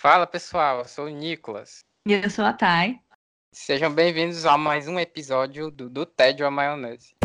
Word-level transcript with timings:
Fala 0.00 0.28
pessoal, 0.28 0.78
eu 0.78 0.84
sou 0.84 1.06
o 1.06 1.08
Nicolas. 1.08 1.80
E 2.06 2.12
eu 2.12 2.30
sou 2.30 2.44
a 2.44 2.52
Thay. 2.52 3.00
Sejam 3.52 3.92
bem-vindos 3.92 4.46
a 4.46 4.56
mais 4.56 4.86
um 4.86 4.96
episódio 4.96 5.72
do, 5.72 5.90
do 5.90 6.06
Tédio 6.06 6.46
a 6.46 6.50
Maionese. 6.52 7.16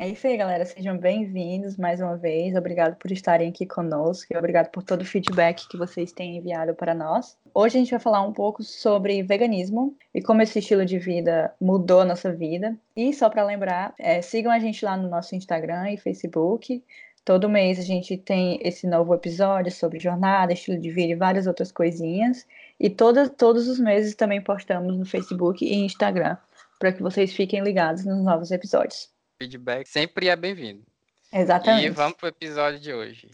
É 0.00 0.08
isso 0.08 0.26
aí, 0.26 0.34
galera. 0.34 0.64
Sejam 0.64 0.96
bem-vindos 0.96 1.76
mais 1.76 2.00
uma 2.00 2.16
vez. 2.16 2.56
Obrigado 2.56 2.96
por 2.96 3.12
estarem 3.12 3.50
aqui 3.50 3.66
conosco 3.66 4.32
e 4.32 4.36
obrigado 4.38 4.70
por 4.70 4.82
todo 4.82 5.02
o 5.02 5.04
feedback 5.04 5.68
que 5.68 5.76
vocês 5.76 6.10
têm 6.10 6.38
enviado 6.38 6.74
para 6.74 6.94
nós. 6.94 7.36
Hoje 7.52 7.76
a 7.76 7.80
gente 7.80 7.90
vai 7.90 8.00
falar 8.00 8.22
um 8.22 8.32
pouco 8.32 8.62
sobre 8.62 9.22
veganismo 9.22 9.94
e 10.14 10.22
como 10.22 10.40
esse 10.40 10.58
estilo 10.58 10.86
de 10.86 10.98
vida 10.98 11.54
mudou 11.60 12.00
a 12.00 12.06
nossa 12.06 12.32
vida. 12.32 12.74
E 12.96 13.12
só 13.12 13.28
para 13.28 13.44
lembrar, 13.44 13.92
é, 13.98 14.22
sigam 14.22 14.50
a 14.50 14.58
gente 14.58 14.82
lá 14.86 14.96
no 14.96 15.06
nosso 15.06 15.34
Instagram 15.36 15.90
e 15.90 15.98
Facebook. 15.98 16.82
Todo 17.22 17.46
mês 17.46 17.78
a 17.78 17.82
gente 17.82 18.16
tem 18.16 18.58
esse 18.62 18.86
novo 18.86 19.14
episódio 19.14 19.70
sobre 19.70 20.00
jornada, 20.00 20.54
estilo 20.54 20.80
de 20.80 20.90
vida 20.90 21.12
e 21.12 21.14
várias 21.14 21.46
outras 21.46 21.70
coisinhas. 21.70 22.46
E 22.80 22.88
todas, 22.88 23.28
todos 23.36 23.68
os 23.68 23.78
meses 23.78 24.14
também 24.14 24.40
postamos 24.40 24.96
no 24.96 25.04
Facebook 25.04 25.62
e 25.62 25.84
Instagram 25.84 26.38
para 26.78 26.90
que 26.90 27.02
vocês 27.02 27.34
fiquem 27.34 27.60
ligados 27.62 28.06
nos 28.06 28.24
novos 28.24 28.50
episódios 28.50 29.10
feedback 29.40 29.86
sempre 29.86 30.28
é 30.28 30.36
bem-vindo. 30.36 30.82
Exatamente. 31.32 31.86
E 31.86 31.90
vamos 31.90 32.18
para 32.18 32.26
o 32.26 32.28
episódio 32.28 32.78
de 32.78 32.92
hoje. 32.92 33.30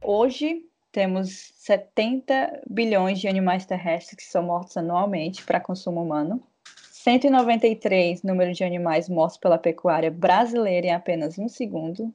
Hoje 0.00 0.64
temos 0.90 1.52
70 1.56 2.62
bilhões 2.70 3.20
de 3.20 3.28
animais 3.28 3.66
terrestres 3.66 4.16
que 4.16 4.22
são 4.22 4.42
mortos 4.42 4.74
anualmente 4.78 5.44
para 5.44 5.60
consumo 5.60 6.02
humano. 6.02 6.42
193 6.90 8.22
número 8.22 8.54
de 8.54 8.64
animais 8.64 9.06
mortos 9.08 9.36
pela 9.36 9.58
pecuária 9.58 10.10
brasileira 10.10 10.86
em 10.86 10.94
apenas 10.94 11.38
um 11.38 11.46
segundo. 11.46 12.12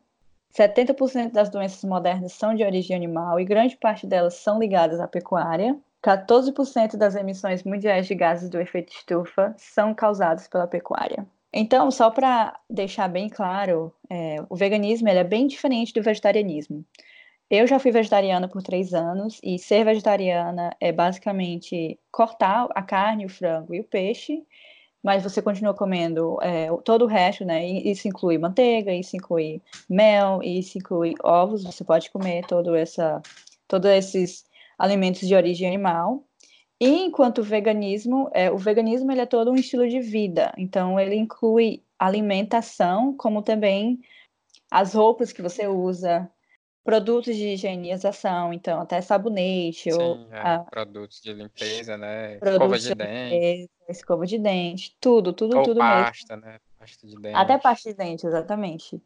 70% 0.58 1.32
das 1.32 1.50
doenças 1.50 1.84
modernas 1.84 2.34
são 2.34 2.56
de 2.56 2.64
origem 2.64 2.96
animal 2.96 3.40
e 3.40 3.46
grande 3.46 3.78
parte 3.78 4.08
delas 4.08 4.36
são 4.36 4.60
ligadas 4.60 5.00
à 5.00 5.08
pecuária. 5.08 5.80
14% 6.04 6.98
das 6.98 7.16
emissões 7.16 7.64
mundiais 7.64 8.06
de 8.06 8.14
gases 8.14 8.50
do 8.50 8.60
efeito 8.60 8.94
estufa 8.94 9.56
são 9.58 9.94
causadas 9.94 10.48
pela 10.48 10.68
pecuária. 10.68 11.26
Então, 11.54 11.90
só 11.92 12.10
para 12.10 12.60
deixar 12.70 13.08
bem 13.08 13.30
claro, 13.30 13.94
é, 14.10 14.38
o 14.50 14.56
veganismo 14.56 15.08
é 15.08 15.24
bem 15.24 15.48
diferente 15.48 15.94
do 15.94 16.02
vegetarianismo. 16.02 16.84
Eu 17.50 17.68
já 17.68 17.78
fui 17.78 17.92
vegetariana 17.92 18.48
por 18.48 18.64
três 18.64 18.94
anos 18.94 19.40
e 19.44 19.60
ser 19.60 19.86
vegetariana 19.86 20.76
é 20.80 20.92
basicamente 20.92 22.00
cortar 22.12 22.68
a 22.74 22.82
carne, 22.82 23.26
o 23.26 23.30
frango 23.30 23.76
e 23.76 23.80
o 23.80 23.84
peixe, 23.84 24.44
mas 25.04 25.22
você 25.22 25.42
continua 25.42 25.74
comendo 25.74 26.40
é, 26.42 26.70
todo 26.84 27.06
o 27.06 27.08
resto, 27.08 27.46
né? 27.46 27.64
Isso 27.66 28.08
inclui 28.08 28.38
manteiga, 28.38 28.92
isso 28.92 29.16
inclui 29.16 29.62
mel, 29.88 30.42
isso 30.42 30.78
inclui 30.78 31.14
ovos. 31.24 31.64
Você 31.64 31.84
pode 31.84 32.10
comer 32.10 32.46
todo 32.48 32.74
essa, 32.76 33.22
todos 33.68 33.92
esses 33.92 34.46
alimentos 34.78 35.28
de 35.28 35.36
origem 35.36 35.68
animal. 35.68 36.26
E 36.80 37.06
enquanto 37.06 37.40
o 37.40 37.44
veganismo, 37.44 38.30
é, 38.34 38.52
o 38.52 38.58
veganismo 38.58 39.12
ele 39.12 39.22
é 39.22 39.26
todo 39.26 39.52
um 39.52 39.56
estilo 39.56 39.88
de 39.88 40.00
vida, 40.02 40.54
então 40.58 41.00
ele 41.00 41.16
inclui 41.16 41.84
alimentação, 41.98 43.16
como 43.16 43.42
também 43.42 44.02
as 44.70 44.94
roupas 44.94 45.32
que 45.32 45.42
você 45.42 45.68
usa, 45.68 46.30
produtos 46.84 47.36
de 47.36 47.54
higienização, 47.54 48.52
então 48.52 48.82
até 48.82 49.00
sabonete, 49.00 49.92
Sim, 49.92 49.98
ou, 49.98 50.28
é, 50.30 50.40
a, 50.40 50.60
produtos 50.60 51.22
de 51.22 51.32
limpeza, 51.32 51.98
né? 51.98 52.36
Escova 52.36 52.78
de, 52.78 52.88
de 52.88 52.96
dente. 52.96 53.34
Limpeza, 53.34 53.70
escova 53.88 54.26
de 54.26 54.38
dente, 54.38 54.98
tudo, 55.00 55.32
tudo, 55.32 55.58
ou 55.58 55.64
tudo 55.64 55.78
pasta, 55.78 56.36
mesmo. 56.36 56.52
né? 56.52 56.60
Pasta 56.78 57.08
de 57.08 57.16
dente. 57.16 57.36
Até 57.36 57.58
pasta 57.58 57.90
de 57.90 57.96
dente, 57.96 58.28
exatamente. 58.28 59.02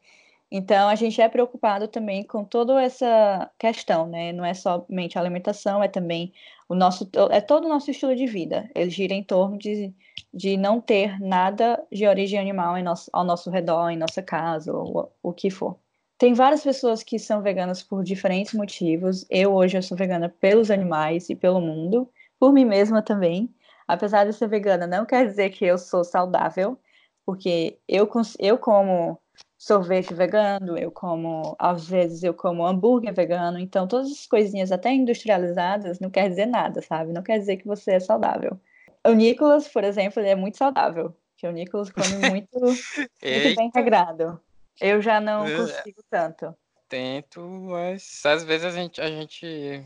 Então, 0.50 0.88
a 0.88 0.96
gente 0.96 1.22
é 1.22 1.28
preocupado 1.28 1.88
também 1.88 2.24
com 2.24 2.44
toda 2.44 2.82
essa 2.82 3.52
questão, 3.60 4.08
né? 4.08 4.32
Não 4.32 4.46
é 4.46 4.54
somente 4.54 5.18
a 5.18 5.22
alimentação, 5.22 5.84
é 5.84 5.90
também 5.90 6.34
o 6.70 6.76
nosso, 6.76 7.10
é 7.32 7.42
todo 7.42 7.66
o 7.66 7.70
nosso 7.70 7.92
estilo 7.92 8.16
de 8.16 8.26
vida. 8.26 8.70
Ele 8.74 8.90
gira 8.90 9.14
em 9.14 9.24
torno 9.24 9.58
de, 9.58 9.94
de 10.34 10.56
não 10.56 10.80
ter 10.80 11.20
nada 11.20 11.86
de 11.92 12.08
origem 12.08 12.40
animal 12.40 12.78
em 12.78 12.84
nosso, 12.84 13.10
ao 13.12 13.26
nosso 13.26 13.50
redor, 13.50 13.90
em 13.90 13.98
nossa 13.98 14.22
casa, 14.22 14.74
ou 14.74 15.12
o 15.22 15.34
que 15.34 15.50
for. 15.50 15.78
Tem 16.18 16.34
várias 16.34 16.64
pessoas 16.64 17.04
que 17.04 17.20
são 17.20 17.42
veganas 17.42 17.84
por 17.84 18.04
diferentes 18.04 18.54
motivos. 18.54 19.26
Eu 19.30 19.54
hoje 19.54 19.78
eu 19.78 19.84
sou 19.84 19.98
vegana 19.98 20.30
pelos 20.30 20.72
animais 20.72 21.30
e 21.30 21.36
pelo 21.36 21.62
mundo, 21.62 22.10
por 22.40 22.54
mim 22.54 22.66
mesma 22.66 23.02
também. 23.02 23.54
Apesar 23.88 24.26
de 24.26 24.34
ser 24.34 24.48
vegana, 24.48 24.88
não 24.88 25.06
quer 25.06 25.28
dizer 25.28 25.50
que 25.52 25.66
eu 25.66 25.78
sou 25.78 26.04
saudável, 26.04 26.78
porque 27.26 27.78
eu, 27.88 28.10
eu 28.40 28.58
como 28.58 29.20
sorvete 29.58 30.14
vegano, 30.14 30.78
eu 30.78 30.92
como, 30.92 31.56
às 31.58 31.88
vezes 31.88 32.24
eu 32.24 32.34
como 32.34 32.66
hambúrguer 32.66 33.14
vegano, 33.14 33.58
então 33.58 33.88
todas 33.88 34.12
as 34.12 34.28
coisinhas 34.28 34.72
até 34.72 34.94
industrializadas 34.94 36.00
não 36.00 36.10
quer 36.10 36.30
dizer 36.30 36.46
nada, 36.46 36.82
sabe? 36.82 37.12
Não 37.12 37.24
quer 37.24 37.40
dizer 37.40 37.58
que 37.58 37.68
você 37.68 37.94
é 37.94 38.00
saudável. 38.00 38.60
O 39.06 39.12
Nicolas, 39.12 39.68
por 39.68 39.84
exemplo, 39.84 40.22
ele 40.22 40.30
é 40.30 40.36
muito 40.36 40.58
saudável, 40.58 41.16
que 41.36 41.48
o 41.48 41.52
Nicolas 41.52 41.90
come 41.90 42.18
muito, 42.30 42.60
muito 42.60 43.56
bem 43.56 43.72
regrado. 43.74 44.40
Eu 44.80 45.02
já 45.02 45.20
não 45.20 45.44
consigo 45.56 46.04
tanto. 46.10 46.56
Tento, 46.88 47.42
mas 47.42 48.26
às 48.26 48.44
vezes 48.44 48.66
a 48.66 48.72
gente, 48.72 49.02
a 49.02 49.08
gente 49.08 49.84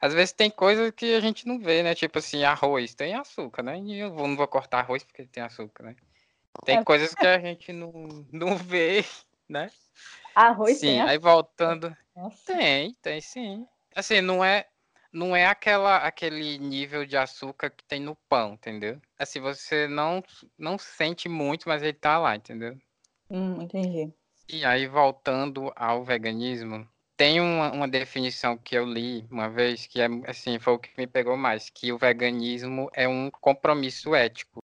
às 0.00 0.14
vezes 0.14 0.32
tem 0.32 0.50
coisas 0.50 0.90
que 0.92 1.14
a 1.14 1.20
gente 1.20 1.46
não 1.46 1.58
vê, 1.58 1.82
né? 1.82 1.94
Tipo 1.94 2.18
assim, 2.18 2.44
arroz 2.44 2.94
tem 2.94 3.14
açúcar, 3.14 3.62
né? 3.62 3.78
E 3.80 3.98
eu 3.98 4.14
não 4.14 4.36
vou 4.36 4.46
cortar 4.46 4.80
arroz 4.80 5.02
porque 5.02 5.24
tem 5.26 5.42
açúcar, 5.42 5.84
né? 5.84 5.96
Tem 6.64 6.78
é. 6.78 6.84
coisas 6.84 7.14
que 7.14 7.26
a 7.26 7.38
gente 7.38 7.72
não, 7.72 7.92
não 8.32 8.56
vê, 8.56 9.04
né? 9.48 9.70
Arroz 10.34 10.78
sim, 10.78 10.86
tem 10.86 11.00
aí 11.00 11.18
voltando. 11.18 11.96
Nossa. 12.14 12.54
Tem, 12.54 12.94
tem 13.02 13.20
sim. 13.20 13.66
Assim, 13.94 14.20
não 14.20 14.44
é 14.44 14.66
não 15.12 15.34
é 15.34 15.46
aquela 15.46 15.96
aquele 15.96 16.58
nível 16.58 17.06
de 17.06 17.16
açúcar 17.16 17.70
que 17.70 17.82
tem 17.84 18.00
no 18.00 18.14
pão, 18.28 18.54
entendeu? 18.54 19.00
Assim, 19.18 19.40
você 19.40 19.88
não 19.88 20.22
não 20.56 20.78
sente 20.78 21.28
muito, 21.28 21.68
mas 21.68 21.82
ele 21.82 21.94
tá 21.94 22.18
lá, 22.18 22.36
entendeu? 22.36 22.76
Hum, 23.30 23.62
entendi. 23.62 24.12
E 24.48 24.64
aí 24.64 24.86
voltando 24.86 25.72
ao 25.74 26.04
veganismo, 26.04 26.88
tem 27.16 27.40
uma, 27.40 27.72
uma 27.72 27.88
definição 27.88 28.56
que 28.56 28.76
eu 28.76 28.84
li 28.84 29.26
uma 29.30 29.48
vez 29.48 29.86
que 29.86 30.00
é 30.00 30.06
assim, 30.26 30.58
foi 30.58 30.74
o 30.74 30.78
que 30.78 30.90
me 30.96 31.06
pegou 31.06 31.36
mais, 31.36 31.68
que 31.68 31.92
o 31.92 31.98
veganismo 31.98 32.88
é 32.94 33.08
um 33.08 33.30
compromisso 33.30 34.14
ético 34.14 34.62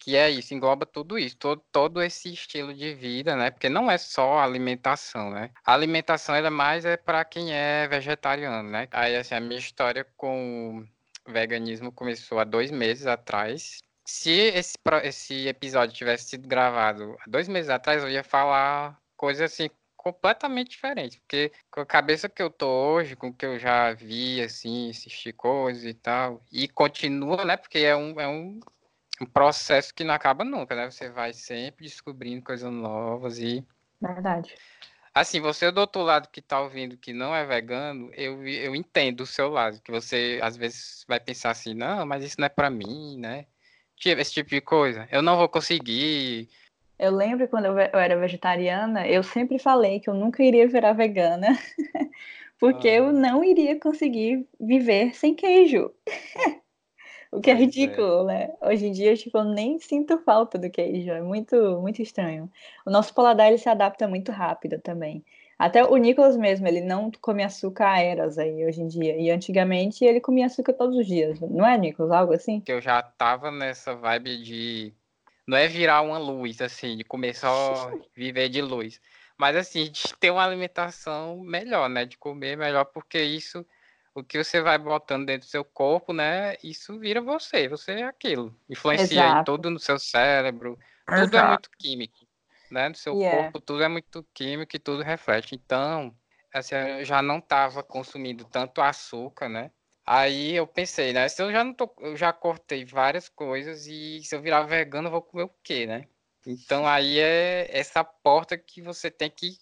que 0.00 0.16
é 0.16 0.30
isso, 0.30 0.54
engloba 0.54 0.86
tudo 0.86 1.18
isso, 1.18 1.36
todo, 1.36 1.62
todo 1.70 2.02
esse 2.02 2.32
estilo 2.32 2.74
de 2.74 2.94
vida, 2.94 3.36
né? 3.36 3.50
Porque 3.50 3.68
não 3.68 3.90
é 3.90 3.98
só 3.98 4.38
alimentação, 4.38 5.30
né? 5.30 5.50
A 5.64 5.74
alimentação 5.74 6.34
ela 6.34 6.46
é 6.48 6.50
mais 6.50 6.84
é 6.86 6.96
para 6.96 7.24
quem 7.24 7.52
é 7.52 7.86
vegetariano, 7.86 8.68
né? 8.68 8.88
Aí 8.90 9.14
assim, 9.14 9.34
a 9.34 9.40
minha 9.40 9.58
história 9.60 10.04
com 10.16 10.86
o 11.28 11.30
veganismo 11.30 11.92
começou 11.92 12.40
há 12.40 12.44
dois 12.44 12.70
meses 12.70 13.06
atrás. 13.06 13.82
Se 14.06 14.30
esse, 14.30 14.74
esse 15.04 15.46
episódio 15.46 15.94
tivesse 15.94 16.30
sido 16.30 16.48
gravado 16.48 17.16
há 17.20 17.30
dois 17.30 17.46
meses 17.46 17.68
atrás, 17.70 18.02
eu 18.02 18.10
ia 18.10 18.24
falar 18.24 18.98
coisas 19.16 19.52
assim 19.52 19.68
completamente 19.96 20.70
diferentes, 20.70 21.18
porque 21.18 21.52
com 21.70 21.82
a 21.82 21.86
cabeça 21.86 22.26
que 22.26 22.42
eu 22.42 22.48
tô 22.48 22.66
hoje, 22.66 23.14
com 23.14 23.28
o 23.28 23.34
que 23.34 23.44
eu 23.44 23.58
já 23.58 23.92
vi, 23.92 24.40
assim, 24.40 24.88
assisti 24.88 25.30
coisas 25.30 25.84
e 25.84 25.92
tal, 25.92 26.42
e 26.50 26.66
continua, 26.66 27.44
né, 27.44 27.54
porque 27.58 27.80
é 27.80 27.94
um, 27.94 28.18
é 28.18 28.26
um 28.26 28.58
um 29.20 29.26
processo 29.26 29.94
que 29.94 30.04
não 30.04 30.14
acaba 30.14 30.44
nunca, 30.44 30.74
né? 30.74 30.90
Você 30.90 31.10
vai 31.10 31.32
sempre 31.32 31.84
descobrindo 31.84 32.42
coisas 32.42 32.72
novas 32.72 33.38
e. 33.38 33.64
Verdade. 34.00 34.54
Assim, 35.14 35.40
você 35.40 35.70
do 35.70 35.80
outro 35.80 36.02
lado 36.02 36.28
que 36.28 36.40
tá 36.40 36.60
ouvindo 36.60 36.96
que 36.96 37.12
não 37.12 37.34
é 37.34 37.44
vegano, 37.44 38.10
eu, 38.14 38.46
eu 38.46 38.76
entendo 38.76 39.22
o 39.22 39.26
seu 39.26 39.50
lado, 39.50 39.80
que 39.82 39.90
você 39.90 40.38
às 40.40 40.56
vezes 40.56 41.04
vai 41.06 41.18
pensar 41.18 41.50
assim, 41.50 41.74
não, 41.74 42.06
mas 42.06 42.22
isso 42.24 42.36
não 42.38 42.46
é 42.46 42.48
para 42.48 42.70
mim, 42.70 43.18
né? 43.18 43.46
Esse 44.02 44.32
tipo 44.32 44.48
de 44.48 44.60
coisa. 44.60 45.08
Eu 45.10 45.20
não 45.20 45.36
vou 45.36 45.48
conseguir. 45.48 46.48
Eu 46.98 47.14
lembro 47.14 47.48
quando 47.48 47.66
eu, 47.66 47.78
eu 47.78 47.98
era 47.98 48.18
vegetariana, 48.18 49.06
eu 49.06 49.22
sempre 49.22 49.58
falei 49.58 50.00
que 50.00 50.08
eu 50.08 50.14
nunca 50.14 50.42
iria 50.42 50.68
virar 50.68 50.92
vegana, 50.92 51.58
porque 52.58 52.88
ah. 52.88 52.94
eu 52.94 53.12
não 53.12 53.42
iria 53.44 53.78
conseguir 53.78 54.46
viver 54.58 55.14
sem 55.14 55.34
queijo. 55.34 55.92
O 57.32 57.40
que 57.40 57.50
é, 57.50 57.52
é. 57.52 57.56
ridículo, 57.56 58.24
né? 58.24 58.50
Hoje 58.60 58.86
em 58.86 58.92
dia, 58.92 59.16
tipo, 59.16 59.38
eu 59.38 59.44
nem 59.44 59.78
sinto 59.78 60.18
falta 60.18 60.58
do 60.58 60.68
queijo. 60.68 61.10
É 61.10 61.22
muito, 61.22 61.56
muito 61.80 62.02
estranho. 62.02 62.50
O 62.84 62.90
nosso 62.90 63.14
paladar, 63.14 63.48
ele 63.48 63.58
se 63.58 63.68
adapta 63.68 64.08
muito 64.08 64.32
rápido 64.32 64.80
também. 64.80 65.24
Até 65.56 65.84
o 65.84 65.96
Nicolas 65.96 66.36
mesmo, 66.36 66.66
ele 66.66 66.80
não 66.80 67.10
come 67.20 67.44
açúcar 67.44 67.92
a 67.92 68.00
eras 68.00 68.38
aí, 68.38 68.64
hoje 68.64 68.80
em 68.80 68.88
dia. 68.88 69.16
E 69.16 69.30
antigamente, 69.30 70.04
ele 70.04 70.20
comia 70.20 70.46
açúcar 70.46 70.72
todos 70.72 70.96
os 70.96 71.06
dias. 71.06 71.38
Não 71.38 71.66
é, 71.66 71.76
Nicolas? 71.76 72.10
Algo 72.10 72.32
assim? 72.32 72.62
Eu 72.66 72.80
já 72.80 73.02
tava 73.02 73.50
nessa 73.50 73.94
vibe 73.94 74.42
de... 74.42 74.94
Não 75.46 75.56
é 75.56 75.68
virar 75.68 76.00
uma 76.00 76.18
luz, 76.18 76.60
assim, 76.60 76.96
de 76.96 77.04
começar 77.04 77.50
a 77.50 77.92
viver 78.16 78.48
de 78.48 78.62
luz. 78.62 79.00
Mas, 79.36 79.54
assim, 79.54 79.90
de 79.90 80.02
ter 80.18 80.30
uma 80.30 80.44
alimentação 80.44 81.38
melhor, 81.40 81.88
né? 81.88 82.04
De 82.04 82.16
comer 82.16 82.56
melhor, 82.56 82.86
porque 82.86 83.22
isso 83.22 83.64
o 84.14 84.24
que 84.24 84.42
você 84.42 84.60
vai 84.60 84.78
botando 84.78 85.26
dentro 85.26 85.46
do 85.46 85.50
seu 85.50 85.64
corpo, 85.64 86.12
né? 86.12 86.56
Isso 86.62 86.98
vira 86.98 87.20
você, 87.20 87.68
você 87.68 87.92
é 87.92 88.02
aquilo. 88.04 88.54
Influencia 88.68 89.24
Exato. 89.24 89.40
em 89.40 89.44
todo 89.44 89.70
no 89.70 89.78
seu 89.78 89.98
cérebro. 89.98 90.78
Exato. 91.08 91.24
Tudo 91.24 91.36
é 91.36 91.48
muito 91.48 91.70
químico, 91.78 92.26
né? 92.70 92.88
No 92.88 92.94
seu 92.94 93.14
yeah. 93.14 93.42
corpo, 93.42 93.60
tudo 93.60 93.82
é 93.82 93.88
muito 93.88 94.26
químico 94.34 94.74
e 94.74 94.78
tudo 94.78 95.02
reflete. 95.02 95.54
Então, 95.54 96.14
assim, 96.52 96.74
eu 96.74 97.04
já 97.04 97.22
não 97.22 97.38
estava 97.38 97.82
consumindo 97.82 98.44
tanto 98.44 98.80
açúcar, 98.80 99.48
né? 99.48 99.70
Aí 100.04 100.56
eu 100.56 100.66
pensei, 100.66 101.12
né? 101.12 101.28
Se 101.28 101.40
eu 101.40 101.52
já 101.52 101.62
não 101.62 101.72
tô, 101.72 101.92
eu 102.00 102.16
já 102.16 102.32
cortei 102.32 102.84
várias 102.84 103.28
coisas 103.28 103.86
e 103.86 104.20
se 104.24 104.34
eu 104.34 104.42
virar 104.42 104.62
vegano, 104.62 105.06
eu 105.06 105.12
vou 105.12 105.22
comer 105.22 105.44
o 105.44 105.54
quê, 105.62 105.86
né? 105.86 106.08
Então 106.46 106.86
aí 106.86 107.18
é 107.18 107.68
essa 107.70 108.02
porta 108.02 108.56
que 108.56 108.80
você 108.82 109.10
tem 109.10 109.30
que 109.30 109.56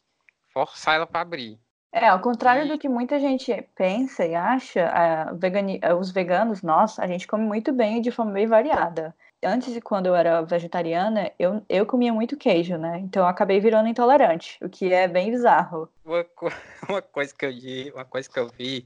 forçar 0.53 0.95
ela 0.95 1.07
para 1.07 1.21
abrir. 1.21 1.61
É, 1.93 2.07
ao 2.07 2.21
contrário 2.21 2.69
do 2.69 2.79
que 2.79 2.89
muita 2.89 3.19
gente 3.19 3.63
pensa 3.75 4.25
e 4.25 4.35
acha, 4.35 5.33
vegani... 5.35 5.81
os 5.99 6.11
veganos, 6.11 6.63
nós, 6.63 6.99
a 6.99 7.07
gente 7.07 7.27
come 7.27 7.45
muito 7.45 7.73
bem 7.73 7.99
e 7.99 8.03
de 8.03 8.11
forma 8.11 8.33
bem 8.33 8.47
variada. 8.47 9.15
Antes, 9.43 9.79
quando 9.83 10.07
eu 10.07 10.15
era 10.15 10.43
vegetariana, 10.43 11.33
eu, 11.39 11.65
eu 11.69 11.87
comia 11.87 12.13
muito 12.13 12.37
queijo, 12.37 12.77
né? 12.77 12.99
Então 12.99 13.23
eu 13.23 13.29
acabei 13.29 13.61
virando 13.61 13.89
intolerante, 13.89 14.59
o 14.61 14.69
que 14.69 14.93
é 14.93 15.07
bem 15.07 15.31
bizarro. 15.31 15.89
Uma, 16.05 16.25
co... 16.25 16.49
uma 16.89 17.01
coisa 17.01 17.33
que 17.35 17.47
eu 17.47 17.53
vi, 17.53 17.93
uma 17.95 18.05
coisa 18.05 18.29
que 18.29 18.39
eu 18.39 18.49
vi, 18.49 18.85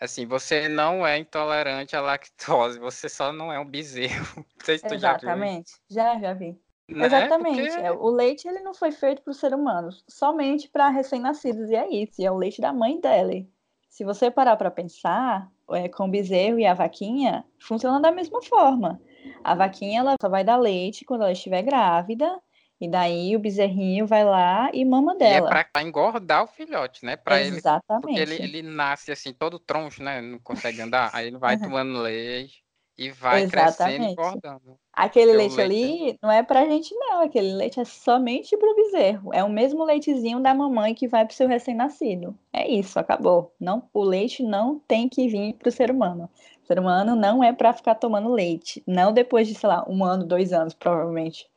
assim, 0.00 0.26
você 0.26 0.68
não 0.68 1.06
é 1.06 1.18
intolerante 1.18 1.94
à 1.94 2.00
lactose, 2.00 2.78
você 2.78 3.08
só 3.10 3.30
não 3.30 3.52
é 3.52 3.60
um 3.60 3.66
bezerro. 3.66 4.44
Não 4.56 4.64
sei 4.64 4.78
se 4.78 4.86
tu 4.86 4.94
Exatamente, 4.94 5.72
já, 5.90 6.18
já 6.18 6.32
vi. 6.32 6.58
Né? 6.88 7.06
Exatamente. 7.06 7.62
Porque... 7.62 7.80
É, 7.80 7.90
o 7.90 8.08
leite 8.10 8.46
ele 8.46 8.60
não 8.60 8.74
foi 8.74 8.92
feito 8.92 9.22
para 9.22 9.30
o 9.30 9.34
ser 9.34 9.54
humano, 9.54 9.90
somente 10.08 10.68
para 10.68 10.88
recém-nascidos, 10.88 11.70
e 11.70 11.74
é 11.74 11.88
isso, 11.88 12.20
e 12.20 12.26
é 12.26 12.30
o 12.30 12.36
leite 12.36 12.60
da 12.60 12.72
mãe 12.72 13.00
dele. 13.00 13.48
Se 13.88 14.04
você 14.04 14.30
parar 14.30 14.56
para 14.56 14.70
pensar, 14.70 15.50
é, 15.70 15.88
com 15.88 16.06
o 16.06 16.10
bezerro 16.10 16.58
e 16.58 16.66
a 16.66 16.74
vaquinha, 16.74 17.44
funciona 17.58 18.00
da 18.00 18.10
mesma 18.10 18.42
forma. 18.42 19.00
A 19.42 19.54
vaquinha 19.54 20.00
ela 20.00 20.16
só 20.20 20.28
vai 20.28 20.44
dar 20.44 20.56
leite 20.56 21.04
quando 21.04 21.22
ela 21.22 21.32
estiver 21.32 21.62
grávida, 21.62 22.40
e 22.80 22.90
daí 22.90 23.34
o 23.34 23.38
bezerrinho 23.38 24.06
vai 24.06 24.24
lá 24.24 24.68
e 24.74 24.84
mama 24.84 25.14
dela. 25.14 25.48
E 25.48 25.58
é 25.58 25.64
para 25.64 25.82
engordar 25.82 26.42
o 26.42 26.48
filhote, 26.48 27.04
né? 27.06 27.16
Pra 27.16 27.40
Exatamente. 27.40 28.20
Ele, 28.20 28.30
porque 28.30 28.42
ele, 28.42 28.58
ele 28.58 28.68
nasce 28.68 29.12
assim, 29.12 29.32
todo 29.32 29.60
troncho, 29.60 30.02
né? 30.02 30.20
Não 30.20 30.38
consegue 30.40 30.82
andar, 30.82 31.08
aí 31.14 31.28
ele 31.28 31.38
vai 31.38 31.56
tomando 31.56 32.00
leite 32.00 32.63
e 32.96 33.10
vai 33.10 33.42
Exatamente. 33.42 33.76
crescendo 33.76 34.04
e 34.04 34.12
engordando. 34.12 34.78
Aquele 34.92 35.32
leite, 35.32 35.56
leite, 35.56 35.60
ali 35.60 36.18
não 36.22 36.30
é 36.30 36.42
pra 36.42 36.64
gente, 36.66 36.94
não. 36.94 37.22
Aquele 37.22 37.52
leite 37.52 37.80
é 37.80 37.84
somente 37.84 38.56
pro 38.56 38.76
bezerro. 38.76 39.34
É 39.34 39.42
o 39.42 39.50
mesmo 39.50 39.84
leitezinho 39.84 40.40
da 40.40 40.54
mamãe 40.54 40.94
que 40.94 41.08
vai 41.08 41.26
pro 41.26 41.34
seu 41.34 41.48
recém-nascido. 41.48 42.36
É 42.52 42.68
isso, 42.68 42.98
acabou. 42.98 43.52
Não, 43.58 43.88
o 43.92 44.04
leite 44.04 44.42
não 44.42 44.78
tem 44.86 45.08
que 45.08 45.26
vir 45.28 45.54
pro 45.54 45.72
ser 45.72 45.90
humano. 45.90 46.30
O 46.62 46.66
ser 46.66 46.78
humano 46.78 47.16
não 47.16 47.42
é 47.42 47.52
para 47.52 47.72
ficar 47.72 47.96
tomando 47.96 48.32
leite. 48.32 48.82
Não 48.86 49.12
depois 49.12 49.48
de, 49.48 49.54
sei 49.54 49.68
lá, 49.68 49.84
um 49.88 50.04
ano, 50.04 50.24
dois 50.24 50.52
anos, 50.52 50.72
provavelmente. 50.72 51.48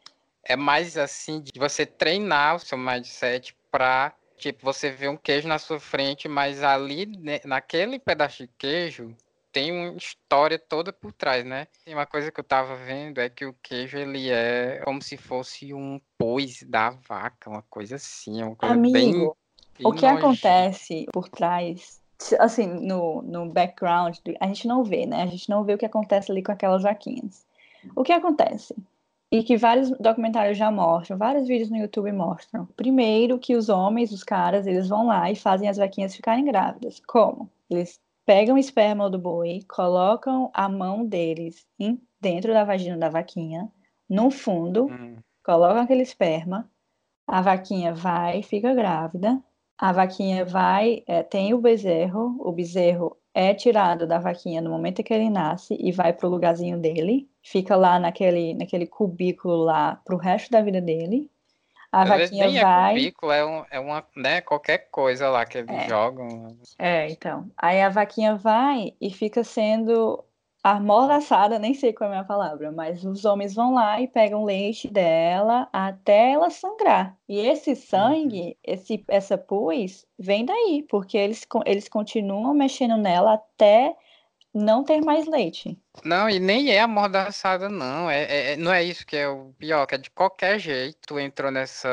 É 0.43 0.55
mais 0.55 0.97
assim 0.97 1.39
de 1.39 1.51
você 1.57 1.85
treinar 1.85 2.55
o 2.55 2.59
seu 2.59 2.77
mindset 2.77 3.55
pra. 3.71 4.13
Tipo, 4.37 4.63
você 4.63 4.91
vê 4.91 5.07
um 5.07 5.17
queijo 5.17 5.47
na 5.47 5.57
sua 5.57 5.79
frente, 5.79 6.27
mas 6.27 6.63
ali, 6.63 7.07
né, 7.07 7.39
naquele 7.43 7.97
pedaço 7.97 8.43
de 8.43 8.49
queijo, 8.55 9.15
tem 9.57 9.71
uma 9.71 9.97
história 9.97 10.59
toda 10.59 10.93
por 10.93 11.11
trás, 11.11 11.43
né? 11.43 11.65
E 11.87 11.91
uma 11.91 12.05
coisa 12.05 12.31
que 12.31 12.39
eu 12.39 12.43
tava 12.43 12.75
vendo 12.75 13.19
é 13.19 13.27
que 13.27 13.43
o 13.43 13.55
queijo 13.63 13.97
ele 13.97 14.29
é 14.29 14.81
como 14.85 15.01
se 15.01 15.17
fosse 15.17 15.73
um 15.73 15.99
pós 16.15 16.61
da 16.61 16.91
vaca, 16.91 17.49
uma 17.49 17.63
coisa 17.63 17.95
assim, 17.95 18.43
uma 18.43 18.55
coisa 18.55 18.75
Amigo, 18.75 18.93
bem, 18.93 19.13
bem 19.13 19.33
o 19.83 19.91
que 19.93 20.05
acontece 20.05 21.07
por 21.11 21.27
trás, 21.27 21.99
assim, 22.37 22.67
no, 22.67 23.23
no 23.23 23.49
background, 23.49 24.15
a 24.39 24.45
gente 24.45 24.67
não 24.67 24.83
vê, 24.83 25.07
né? 25.07 25.23
A 25.23 25.27
gente 25.27 25.49
não 25.49 25.63
vê 25.63 25.73
o 25.73 25.77
que 25.77 25.87
acontece 25.87 26.31
ali 26.31 26.43
com 26.43 26.51
aquelas 26.51 26.83
vaquinhas. 26.83 27.43
O 27.95 28.03
que 28.03 28.13
acontece? 28.13 28.75
E 29.31 29.41
que 29.41 29.57
vários 29.57 29.89
documentários 29.89 30.55
já 30.55 30.69
mostram, 30.69 31.17
vários 31.17 31.47
vídeos 31.47 31.71
no 31.71 31.77
YouTube 31.77 32.11
mostram. 32.11 32.67
Primeiro 32.77 33.39
que 33.39 33.55
os 33.55 33.69
homens, 33.69 34.11
os 34.11 34.23
caras, 34.23 34.67
eles 34.67 34.87
vão 34.87 35.07
lá 35.07 35.31
e 35.31 35.35
fazem 35.35 35.67
as 35.67 35.77
vaquinhas 35.77 36.15
ficarem 36.15 36.45
grávidas. 36.45 37.01
Como? 37.07 37.49
Eles 37.71 37.99
pegam 38.27 38.55
o 38.55 38.59
esperma 38.59 39.09
do 39.09 39.17
boi, 39.17 39.61
colocam 39.69 40.51
a 40.53 40.67
mão 40.67 41.05
deles 41.05 41.65
em, 41.79 41.97
dentro 42.19 42.51
da 42.51 42.65
vagina 42.65 42.97
da 42.97 43.07
vaquinha, 43.07 43.71
no 44.09 44.29
fundo, 44.29 44.87
hum. 44.87 45.15
colocam 45.41 45.81
aquele 45.81 46.01
esperma, 46.01 46.69
a 47.25 47.41
vaquinha 47.41 47.93
vai, 47.93 48.43
fica 48.43 48.73
grávida, 48.73 49.41
a 49.77 49.93
vaquinha 49.93 50.43
vai, 50.43 51.03
é, 51.07 51.23
tem 51.23 51.53
o 51.53 51.61
bezerro, 51.61 52.35
o 52.39 52.51
bezerro 52.51 53.15
é 53.33 53.53
tirado 53.53 54.05
da 54.05 54.19
vaquinha 54.19 54.59
no 54.59 54.71
momento 54.71 55.03
que 55.03 55.13
ele 55.13 55.29
nasce 55.29 55.77
e 55.79 55.89
vai 55.93 56.11
para 56.11 56.27
o 56.27 56.29
lugarzinho 56.29 56.77
dele, 56.77 57.29
fica 57.41 57.77
lá 57.77 57.97
naquele, 57.97 58.53
naquele 58.55 58.87
cubículo 58.87 59.55
lá 59.63 60.01
pro 60.03 60.17
resto 60.17 60.51
da 60.51 60.61
vida 60.61 60.81
dele. 60.81 61.31
A 61.91 62.01
Às 62.01 62.09
vaquinha 62.09 62.45
vezes 62.45 62.61
vai. 62.61 62.91
É, 62.91 62.95
cubículo, 62.95 63.31
é, 63.31 63.45
um, 63.45 63.65
é 63.71 63.79
uma, 63.79 64.05
né, 64.15 64.41
qualquer 64.41 64.89
coisa 64.89 65.29
lá 65.29 65.45
que 65.45 65.59
eles 65.59 65.75
é. 65.75 65.87
jogam. 65.87 66.57
É, 66.77 67.09
então. 67.09 67.49
Aí 67.57 67.81
a 67.81 67.89
vaquinha 67.89 68.35
vai 68.35 68.93
e 68.99 69.09
fica 69.09 69.43
sendo 69.43 70.23
amordaçada, 70.63 71.59
nem 71.59 71.73
sei 71.73 71.93
qual 71.93 72.09
é 72.09 72.13
a 72.13 72.15
minha 72.17 72.27
palavra, 72.27 72.71
mas 72.71 73.03
os 73.05 73.23
homens 73.23 73.55
vão 73.55 73.73
lá 73.73 74.01
e 74.01 74.07
pegam 74.07 74.43
leite 74.43 74.89
dela 74.89 75.69
até 75.71 76.31
ela 76.31 76.49
sangrar. 76.49 77.15
E 77.27 77.39
esse 77.39 77.75
sangue, 77.75 78.41
uhum. 78.41 78.53
esse, 78.63 79.05
essa 79.07 79.37
pus, 79.37 80.05
vem 80.19 80.43
daí, 80.45 80.85
porque 80.89 81.17
eles, 81.17 81.45
eles 81.65 81.87
continuam 81.87 82.53
mexendo 82.53 82.97
nela 82.97 83.35
até 83.35 83.95
não 84.57 84.83
ter 84.83 85.01
mais 85.01 85.27
leite. 85.27 85.77
Não, 86.03 86.29
e 86.29 86.39
nem 86.39 86.69
é 86.71 86.79
amordaçada, 86.79 87.69
não. 87.69 88.09
É, 88.09 88.23
é, 88.23 88.51
é, 88.53 88.57
não 88.57 88.73
é 88.73 88.83
isso 88.83 89.05
que 89.05 89.15
é 89.15 89.27
o 89.27 89.53
pior, 89.57 89.85
que 89.85 89.95
é 89.95 89.97
de 89.97 90.09
qualquer 90.09 90.59
jeito. 90.59 90.97
Tu 91.07 91.19
entrou 91.19 91.51
nessa 91.51 91.89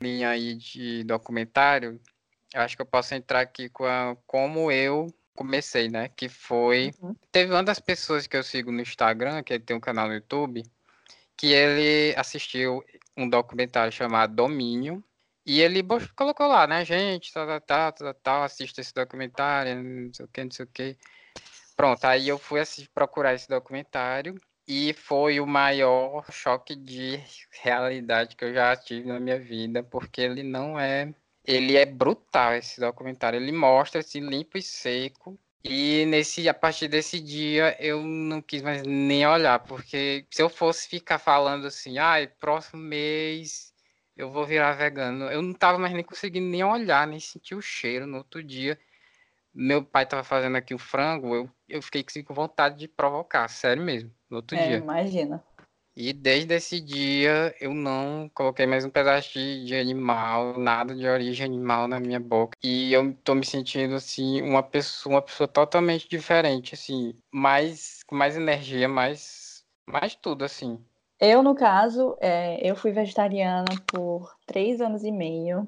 linha 0.00 0.30
aí 0.30 0.54
de 0.54 1.04
documentário. 1.04 2.00
Eu 2.54 2.62
acho 2.62 2.76
que 2.76 2.82
eu 2.82 2.86
posso 2.86 3.14
entrar 3.14 3.40
aqui 3.40 3.68
com 3.68 3.84
a, 3.84 4.16
como 4.26 4.70
eu 4.72 5.12
comecei, 5.34 5.88
né? 5.88 6.08
Que 6.08 6.28
foi. 6.28 6.92
Uhum. 7.00 7.14
Teve 7.30 7.52
uma 7.52 7.62
das 7.62 7.78
pessoas 7.78 8.26
que 8.26 8.36
eu 8.36 8.42
sigo 8.42 8.72
no 8.72 8.80
Instagram, 8.80 9.42
que 9.42 9.52
ele 9.52 9.64
tem 9.64 9.76
um 9.76 9.80
canal 9.80 10.08
no 10.08 10.14
YouTube, 10.14 10.62
que 11.36 11.52
ele 11.52 12.14
assistiu 12.18 12.82
um 13.16 13.28
documentário 13.28 13.92
chamado 13.92 14.34
Domínio. 14.34 15.04
E 15.44 15.60
ele 15.60 15.80
colocou 16.16 16.48
lá, 16.48 16.66
né, 16.66 16.84
gente, 16.84 17.32
tal, 17.32 17.46
tal, 17.46 17.60
tal, 17.60 17.92
tal, 17.92 18.14
tal 18.14 18.42
assista 18.42 18.80
esse 18.80 18.92
documentário, 18.92 19.80
não 19.80 20.12
sei 20.12 20.24
o 20.24 20.28
que, 20.28 20.42
não 20.42 20.50
sei 20.50 20.64
o 20.64 20.68
que. 20.68 20.96
Pronto, 21.76 22.04
aí 22.06 22.28
eu 22.28 22.38
fui 22.38 22.60
procurar 22.94 23.34
esse 23.34 23.48
documentário 23.48 24.34
e 24.66 24.94
foi 24.94 25.38
o 25.40 25.46
maior 25.46 26.24
choque 26.32 26.74
de 26.74 27.22
realidade 27.62 28.34
que 28.34 28.44
eu 28.44 28.54
já 28.54 28.74
tive 28.74 29.06
na 29.06 29.20
minha 29.20 29.38
vida, 29.38 29.82
porque 29.82 30.22
ele 30.22 30.42
não 30.42 30.80
é. 30.80 31.14
Ele 31.44 31.76
é 31.76 31.84
brutal 31.84 32.54
esse 32.54 32.80
documentário. 32.80 33.38
Ele 33.38 33.52
mostra 33.52 34.00
assim, 34.00 34.20
limpo 34.20 34.56
e 34.58 34.62
seco. 34.62 35.38
E 35.62 36.06
nesse, 36.06 36.48
a 36.48 36.54
partir 36.54 36.88
desse 36.88 37.20
dia 37.20 37.76
eu 37.78 38.02
não 38.02 38.40
quis 38.40 38.62
mais 38.62 38.82
nem 38.82 39.26
olhar, 39.26 39.58
porque 39.60 40.26
se 40.30 40.42
eu 40.42 40.48
fosse 40.48 40.88
ficar 40.88 41.18
falando 41.18 41.66
assim, 41.66 41.98
ai, 41.98 42.24
ah, 42.24 42.30
próximo 42.40 42.80
mês 42.80 43.74
eu 44.16 44.30
vou 44.30 44.46
virar 44.46 44.72
vegano, 44.72 45.26
eu 45.26 45.42
não 45.42 45.52
tava 45.52 45.78
mais 45.78 45.92
nem 45.92 46.04
conseguindo 46.04 46.46
nem 46.48 46.64
olhar, 46.64 47.06
nem 47.06 47.20
sentir 47.20 47.54
o 47.54 47.60
cheiro 47.60 48.06
no 48.06 48.18
outro 48.18 48.42
dia 48.42 48.78
meu 49.56 49.82
pai 49.82 50.04
estava 50.04 50.22
fazendo 50.22 50.56
aqui 50.56 50.74
o 50.74 50.78
frango, 50.78 51.34
eu, 51.34 51.50
eu 51.68 51.80
fiquei 51.80 52.04
com 52.22 52.34
vontade 52.34 52.76
de 52.78 52.86
provocar, 52.86 53.48
sério 53.48 53.82
mesmo, 53.82 54.10
no 54.28 54.36
outro 54.36 54.56
é, 54.56 54.66
dia. 54.66 54.76
Imagina. 54.76 55.42
E 55.96 56.12
desde 56.12 56.54
esse 56.54 56.78
dia 56.78 57.54
eu 57.58 57.72
não 57.72 58.30
coloquei 58.34 58.66
mais 58.66 58.84
um 58.84 58.90
pedaço 58.90 59.32
de, 59.32 59.64
de, 59.64 59.74
animal, 59.74 60.58
nada 60.58 60.94
de 60.94 61.08
origem 61.08 61.46
animal 61.46 61.88
na 61.88 61.98
minha 61.98 62.20
boca. 62.20 62.54
E 62.62 62.92
eu 62.92 63.14
tô 63.24 63.34
me 63.34 63.46
sentindo 63.46 63.94
assim 63.94 64.42
uma 64.42 64.62
pessoa, 64.62 65.14
uma 65.14 65.22
pessoa 65.22 65.48
totalmente 65.48 66.06
diferente, 66.06 66.74
assim, 66.74 67.14
mais 67.32 68.02
com 68.06 68.14
mais 68.14 68.36
energia, 68.36 68.86
mais 68.86 69.64
mais 69.86 70.14
tudo 70.14 70.44
assim. 70.44 70.78
Eu 71.18 71.42
no 71.42 71.54
caso, 71.54 72.14
é, 72.20 72.58
eu 72.60 72.76
fui 72.76 72.92
vegetariana 72.92 73.64
por 73.86 74.36
três 74.44 74.82
anos 74.82 75.02
e 75.02 75.10
meio. 75.10 75.66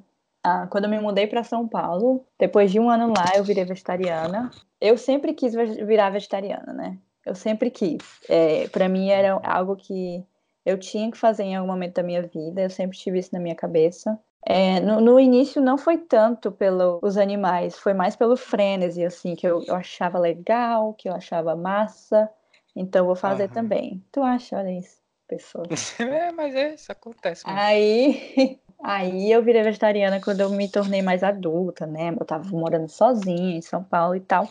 Ah, 0.48 0.66
quando 0.70 0.84
eu 0.84 0.90
me 0.90 0.98
mudei 0.98 1.26
para 1.26 1.44
São 1.44 1.68
Paulo, 1.68 2.24
depois 2.38 2.70
de 2.72 2.80
um 2.80 2.88
ano 2.88 3.08
lá, 3.08 3.32
eu 3.36 3.44
virei 3.44 3.64
vegetariana. 3.64 4.50
Eu 4.80 4.96
sempre 4.96 5.34
quis 5.34 5.54
virar 5.54 6.08
vegetariana, 6.10 6.72
né? 6.72 6.98
Eu 7.26 7.34
sempre 7.34 7.70
quis. 7.70 8.02
É, 8.28 8.66
para 8.68 8.88
mim 8.88 9.10
era 9.10 9.38
algo 9.44 9.76
que 9.76 10.24
eu 10.64 10.78
tinha 10.78 11.10
que 11.10 11.18
fazer 11.18 11.42
em 11.42 11.56
algum 11.56 11.70
momento 11.70 11.96
da 11.96 12.02
minha 12.02 12.22
vida. 12.22 12.62
Eu 12.62 12.70
sempre 12.70 12.96
tive 12.96 13.18
isso 13.18 13.30
na 13.34 13.40
minha 13.40 13.54
cabeça. 13.54 14.18
É, 14.46 14.80
no, 14.80 15.00
no, 15.00 15.20
início 15.20 15.60
não 15.60 15.76
foi 15.76 15.98
tanto 15.98 16.50
pelos 16.50 17.18
animais, 17.18 17.76
foi 17.78 17.92
mais 17.92 18.16
pelo 18.16 18.36
frenesi, 18.36 19.04
assim, 19.04 19.34
que 19.34 19.46
eu, 19.46 19.62
eu 19.66 19.74
achava 19.74 20.18
legal, 20.18 20.94
que 20.94 21.08
eu 21.08 21.12
achava 21.12 21.54
massa. 21.54 22.30
Então 22.74 23.04
vou 23.04 23.16
fazer 23.16 23.44
uhum. 23.44 23.52
também. 23.52 24.04
Tu 24.10 24.22
acha? 24.22 24.56
Olha 24.56 24.70
isso, 24.70 24.96
pessoa. 25.26 25.66
é, 26.00 26.32
mas 26.32 26.54
é, 26.54 26.74
isso 26.74 26.90
acontece. 26.90 27.46
Mesmo. 27.46 27.60
Aí 27.60 28.58
Aí 28.82 29.30
eu 29.30 29.42
virei 29.42 29.62
vegetariana 29.62 30.20
quando 30.20 30.40
eu 30.40 30.50
me 30.50 30.68
tornei 30.68 31.02
mais 31.02 31.22
adulta, 31.22 31.86
né? 31.86 32.14
Eu 32.18 32.24
tava 32.24 32.48
morando 32.50 32.88
sozinha 32.88 33.56
em 33.56 33.60
São 33.60 33.82
Paulo 33.82 34.14
e 34.14 34.20
tal. 34.20 34.48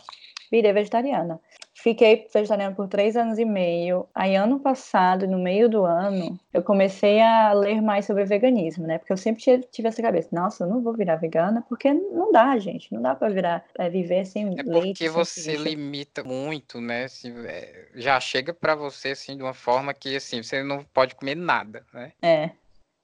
virei 0.50 0.72
vegetariana. 0.72 1.40
Fiquei 1.74 2.26
vegetariana 2.34 2.74
por 2.74 2.88
três 2.88 3.16
anos 3.16 3.38
e 3.38 3.44
meio. 3.44 4.06
Aí, 4.12 4.34
ano 4.34 4.58
passado, 4.58 5.28
no 5.28 5.38
meio 5.38 5.68
do 5.68 5.84
ano, 5.84 6.38
eu 6.52 6.60
comecei 6.60 7.20
a 7.20 7.52
ler 7.52 7.80
mais 7.80 8.04
sobre 8.04 8.24
veganismo, 8.24 8.84
né? 8.84 8.98
Porque 8.98 9.12
eu 9.12 9.16
sempre 9.16 9.62
tive 9.70 9.86
essa 9.86 10.02
cabeça, 10.02 10.28
nossa, 10.32 10.64
eu 10.64 10.68
não 10.68 10.82
vou 10.82 10.92
virar 10.92 11.16
vegana, 11.16 11.64
porque 11.68 11.92
não 11.92 12.32
dá, 12.32 12.58
gente. 12.58 12.92
Não 12.92 13.00
dá 13.00 13.14
pra 13.14 13.28
virar, 13.28 13.64
é, 13.78 13.88
viver 13.88 14.24
sem 14.24 14.58
é 14.58 14.62
leite. 14.62 15.04
Porque 15.04 15.08
você 15.08 15.56
limita 15.56 16.24
muito, 16.24 16.80
né? 16.80 17.06
É, 17.46 17.86
já 17.94 18.18
chega 18.18 18.52
para 18.52 18.74
você, 18.74 19.10
assim, 19.10 19.36
de 19.36 19.42
uma 19.44 19.54
forma 19.54 19.94
que, 19.94 20.16
assim, 20.16 20.42
você 20.42 20.64
não 20.64 20.82
pode 20.82 21.14
comer 21.14 21.36
nada, 21.36 21.86
né? 21.94 22.10
É, 22.20 22.50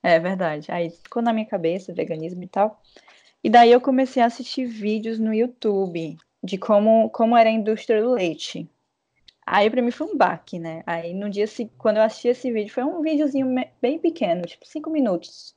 é 0.04 0.20
verdade. 0.20 0.70
Aí 0.70 0.90
ficou 0.90 1.23
na 1.23 1.32
minha 1.32 1.46
cabeça, 1.46 1.94
veganismo 1.94 2.42
e 2.42 2.46
tal. 2.46 2.80
E 3.42 3.49
daí 3.49 3.73
eu 3.73 3.80
comecei 3.80 4.23
a 4.23 4.26
assistir 4.26 4.66
vídeos 4.66 5.18
no 5.18 5.32
YouTube 5.32 6.16
de 6.42 6.58
como, 6.58 7.08
como 7.11 7.37
era 7.37 7.49
a 7.49 7.52
indústria 7.52 8.02
do 8.02 8.12
leite. 8.12 8.68
Aí 9.46 9.70
para 9.70 9.82
mim 9.82 9.90
foi 9.90 10.06
um 10.06 10.16
baque, 10.16 10.58
né? 10.58 10.82
Aí 10.87 11.14
no 11.14 11.30
dia 11.30 11.46
quando 11.78 11.96
eu 11.96 12.02
assisti 12.02 12.28
esse 12.28 12.52
vídeo, 12.52 12.73
foi 12.73 12.84
um 12.84 13.00
videozinho 13.00 13.46
bem 13.80 13.99
pequeno, 13.99 14.42
tipo 14.42 14.66
cinco 14.66 14.90
minutos. 14.90 15.54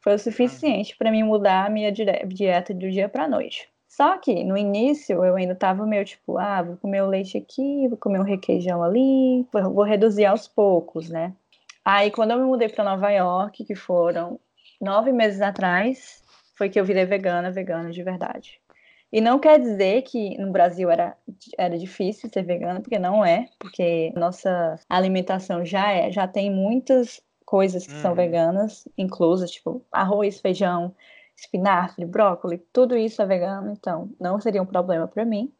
Foi 0.00 0.14
o 0.14 0.18
suficiente 0.18 0.96
para 0.96 1.10
mim 1.10 1.22
mudar 1.22 1.66
a 1.66 1.70
minha 1.70 1.92
dieta 1.92 2.74
do 2.74 2.90
dia 2.90 3.08
para 3.08 3.28
noite. 3.28 3.68
Só 3.88 4.18
que 4.18 4.44
no 4.44 4.56
início 4.56 5.24
eu 5.24 5.36
ainda 5.36 5.54
tava 5.54 5.86
meio 5.86 6.04
tipo, 6.04 6.38
ah, 6.38 6.62
vou 6.62 6.76
comer 6.76 7.02
o 7.02 7.08
leite 7.08 7.38
aqui, 7.38 7.88
vou 7.88 7.96
comer 7.96 8.20
um 8.20 8.24
requeijão 8.24 8.82
ali, 8.82 9.46
vou 9.52 9.84
reduzir 9.84 10.26
aos 10.26 10.46
poucos, 10.46 11.08
né? 11.08 11.32
Aí 11.86 12.10
quando 12.10 12.32
eu 12.32 12.38
me 12.38 12.44
mudei 12.44 12.68
para 12.68 12.82
Nova 12.82 13.08
York, 13.12 13.64
que 13.64 13.76
foram 13.76 14.40
nove 14.80 15.12
meses 15.12 15.40
atrás, 15.40 16.20
foi 16.56 16.68
que 16.68 16.80
eu 16.80 16.84
virei 16.84 17.04
vegana, 17.04 17.52
vegana 17.52 17.92
de 17.92 18.02
verdade. 18.02 18.60
E 19.12 19.20
não 19.20 19.38
quer 19.38 19.60
dizer 19.60 20.02
que 20.02 20.36
no 20.36 20.50
Brasil 20.50 20.90
era, 20.90 21.16
era 21.56 21.78
difícil 21.78 22.28
ser 22.28 22.42
vegana, 22.42 22.80
porque 22.80 22.98
não 22.98 23.24
é, 23.24 23.46
porque 23.56 24.12
nossa 24.16 24.80
alimentação 24.88 25.64
já 25.64 25.92
é, 25.92 26.10
já 26.10 26.26
tem 26.26 26.50
muitas 26.50 27.22
coisas 27.44 27.86
que 27.86 27.94
uhum. 27.94 28.02
são 28.02 28.14
veganas, 28.16 28.88
inclusas, 28.98 29.52
tipo 29.52 29.86
arroz, 29.92 30.40
feijão, 30.40 30.92
espinafre, 31.36 32.04
brócolis, 32.04 32.60
tudo 32.72 32.96
isso 32.96 33.22
é 33.22 33.26
vegano, 33.26 33.70
então 33.70 34.10
não 34.20 34.40
seria 34.40 34.60
um 34.60 34.66
problema 34.66 35.06
para 35.06 35.24
mim. 35.24 35.52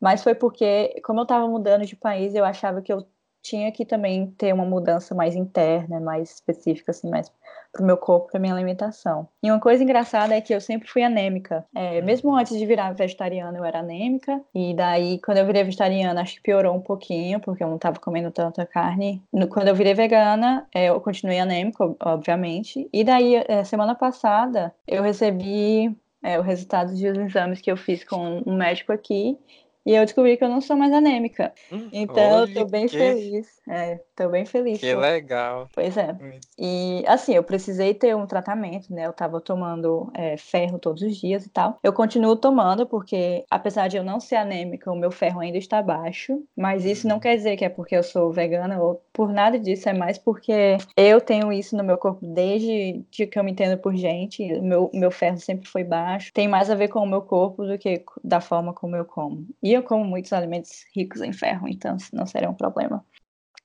Mas 0.00 0.22
foi 0.22 0.34
porque, 0.34 0.98
como 1.04 1.20
eu 1.20 1.24
estava 1.24 1.46
mudando 1.46 1.84
de 1.84 1.96
país, 1.96 2.34
eu 2.34 2.46
achava 2.46 2.80
que 2.80 2.90
eu 2.90 3.06
tinha 3.46 3.70
que 3.70 3.84
também 3.84 4.26
ter 4.36 4.52
uma 4.52 4.64
mudança 4.64 5.14
mais 5.14 5.36
interna, 5.36 6.00
mais 6.00 6.34
específica, 6.34 6.90
assim, 6.90 7.08
mais 7.08 7.32
pro 7.72 7.84
meu 7.84 7.96
corpo, 7.96 8.30
pra 8.30 8.40
minha 8.40 8.52
alimentação. 8.52 9.28
E 9.42 9.50
uma 9.50 9.60
coisa 9.60 9.84
engraçada 9.84 10.34
é 10.34 10.40
que 10.40 10.52
eu 10.52 10.60
sempre 10.60 10.88
fui 10.88 11.02
anêmica. 11.02 11.64
É, 11.74 12.00
mesmo 12.02 12.34
antes 12.34 12.58
de 12.58 12.66
virar 12.66 12.92
vegetariana, 12.92 13.56
eu 13.56 13.64
era 13.64 13.80
anêmica. 13.80 14.40
E 14.54 14.74
daí, 14.74 15.20
quando 15.20 15.38
eu 15.38 15.46
virei 15.46 15.62
vegetariana, 15.62 16.20
acho 16.22 16.36
que 16.36 16.42
piorou 16.42 16.74
um 16.74 16.80
pouquinho, 16.80 17.38
porque 17.38 17.62
eu 17.62 17.68
não 17.68 17.78
tava 17.78 18.00
comendo 18.00 18.30
tanta 18.30 18.66
carne. 18.66 19.22
Quando 19.50 19.68
eu 19.68 19.74
virei 19.74 19.94
vegana, 19.94 20.66
é, 20.74 20.86
eu 20.86 21.00
continuei 21.00 21.38
anêmica, 21.38 21.84
obviamente. 22.00 22.88
E 22.92 23.04
daí, 23.04 23.44
é, 23.46 23.62
semana 23.62 23.94
passada, 23.94 24.74
eu 24.88 25.02
recebi 25.02 25.96
é, 26.22 26.38
o 26.38 26.42
resultado 26.42 26.90
dos 26.90 27.00
exames 27.00 27.60
que 27.60 27.70
eu 27.70 27.76
fiz 27.76 28.02
com 28.02 28.42
um 28.44 28.56
médico 28.56 28.92
aqui. 28.92 29.38
E 29.86 29.94
eu 29.94 30.04
descobri 30.04 30.36
que 30.36 30.42
eu 30.42 30.48
não 30.48 30.60
sou 30.60 30.76
mais 30.76 30.92
anêmica. 30.92 31.52
Hum, 31.70 31.88
então 31.92 32.40
eu 32.40 32.52
tô 32.52 32.64
bem 32.66 32.88
que... 32.88 32.98
feliz. 32.98 33.46
É, 33.68 34.00
tô 34.16 34.28
bem 34.28 34.44
feliz. 34.44 34.80
Que 34.80 34.92
legal. 34.94 35.68
Pois 35.72 35.96
é. 35.96 36.16
E 36.58 37.04
assim, 37.06 37.34
eu 37.34 37.44
precisei 37.44 37.94
ter 37.94 38.14
um 38.16 38.26
tratamento, 38.26 38.92
né? 38.92 39.06
Eu 39.06 39.12
tava 39.12 39.40
tomando 39.40 40.10
é, 40.12 40.36
ferro 40.36 40.80
todos 40.80 41.02
os 41.02 41.16
dias 41.16 41.46
e 41.46 41.50
tal. 41.50 41.78
Eu 41.84 41.92
continuo 41.92 42.34
tomando, 42.34 42.84
porque 42.84 43.44
apesar 43.48 43.86
de 43.86 43.96
eu 43.96 44.02
não 44.02 44.18
ser 44.18 44.36
anêmica, 44.36 44.90
o 44.90 44.96
meu 44.96 45.12
ferro 45.12 45.38
ainda 45.38 45.58
está 45.58 45.80
baixo. 45.80 46.42
Mas 46.56 46.84
isso 46.84 47.06
não 47.06 47.16
uhum. 47.16 47.20
quer 47.20 47.36
dizer 47.36 47.56
que 47.56 47.64
é 47.64 47.68
porque 47.68 47.96
eu 47.96 48.02
sou 48.02 48.32
vegana 48.32 48.82
ou 48.82 49.00
por 49.12 49.32
nada 49.32 49.56
disso. 49.56 49.88
É 49.88 49.92
mais 49.92 50.18
porque 50.18 50.78
eu 50.96 51.20
tenho 51.20 51.52
isso 51.52 51.76
no 51.76 51.84
meu 51.84 51.96
corpo 51.96 52.26
desde 52.26 53.04
que 53.10 53.38
eu 53.38 53.44
me 53.44 53.52
entendo 53.52 53.78
por 53.78 53.94
gente. 53.94 54.44
Meu, 54.60 54.90
meu 54.92 55.12
ferro 55.12 55.38
sempre 55.38 55.68
foi 55.68 55.84
baixo. 55.84 56.32
Tem 56.34 56.48
mais 56.48 56.70
a 56.70 56.74
ver 56.74 56.88
com 56.88 56.98
o 56.98 57.06
meu 57.06 57.22
corpo 57.22 57.64
do 57.64 57.78
que 57.78 58.04
da 58.24 58.40
forma 58.40 58.72
como 58.72 58.96
eu 58.96 59.04
como. 59.04 59.46
E 59.62 59.75
eu 59.76 59.82
como 59.82 60.04
muitos 60.04 60.32
alimentos 60.32 60.84
ricos 60.94 61.20
em 61.20 61.32
ferro, 61.32 61.68
então 61.68 61.96
não 62.12 62.26
seria 62.26 62.50
um 62.50 62.54
problema. 62.54 63.04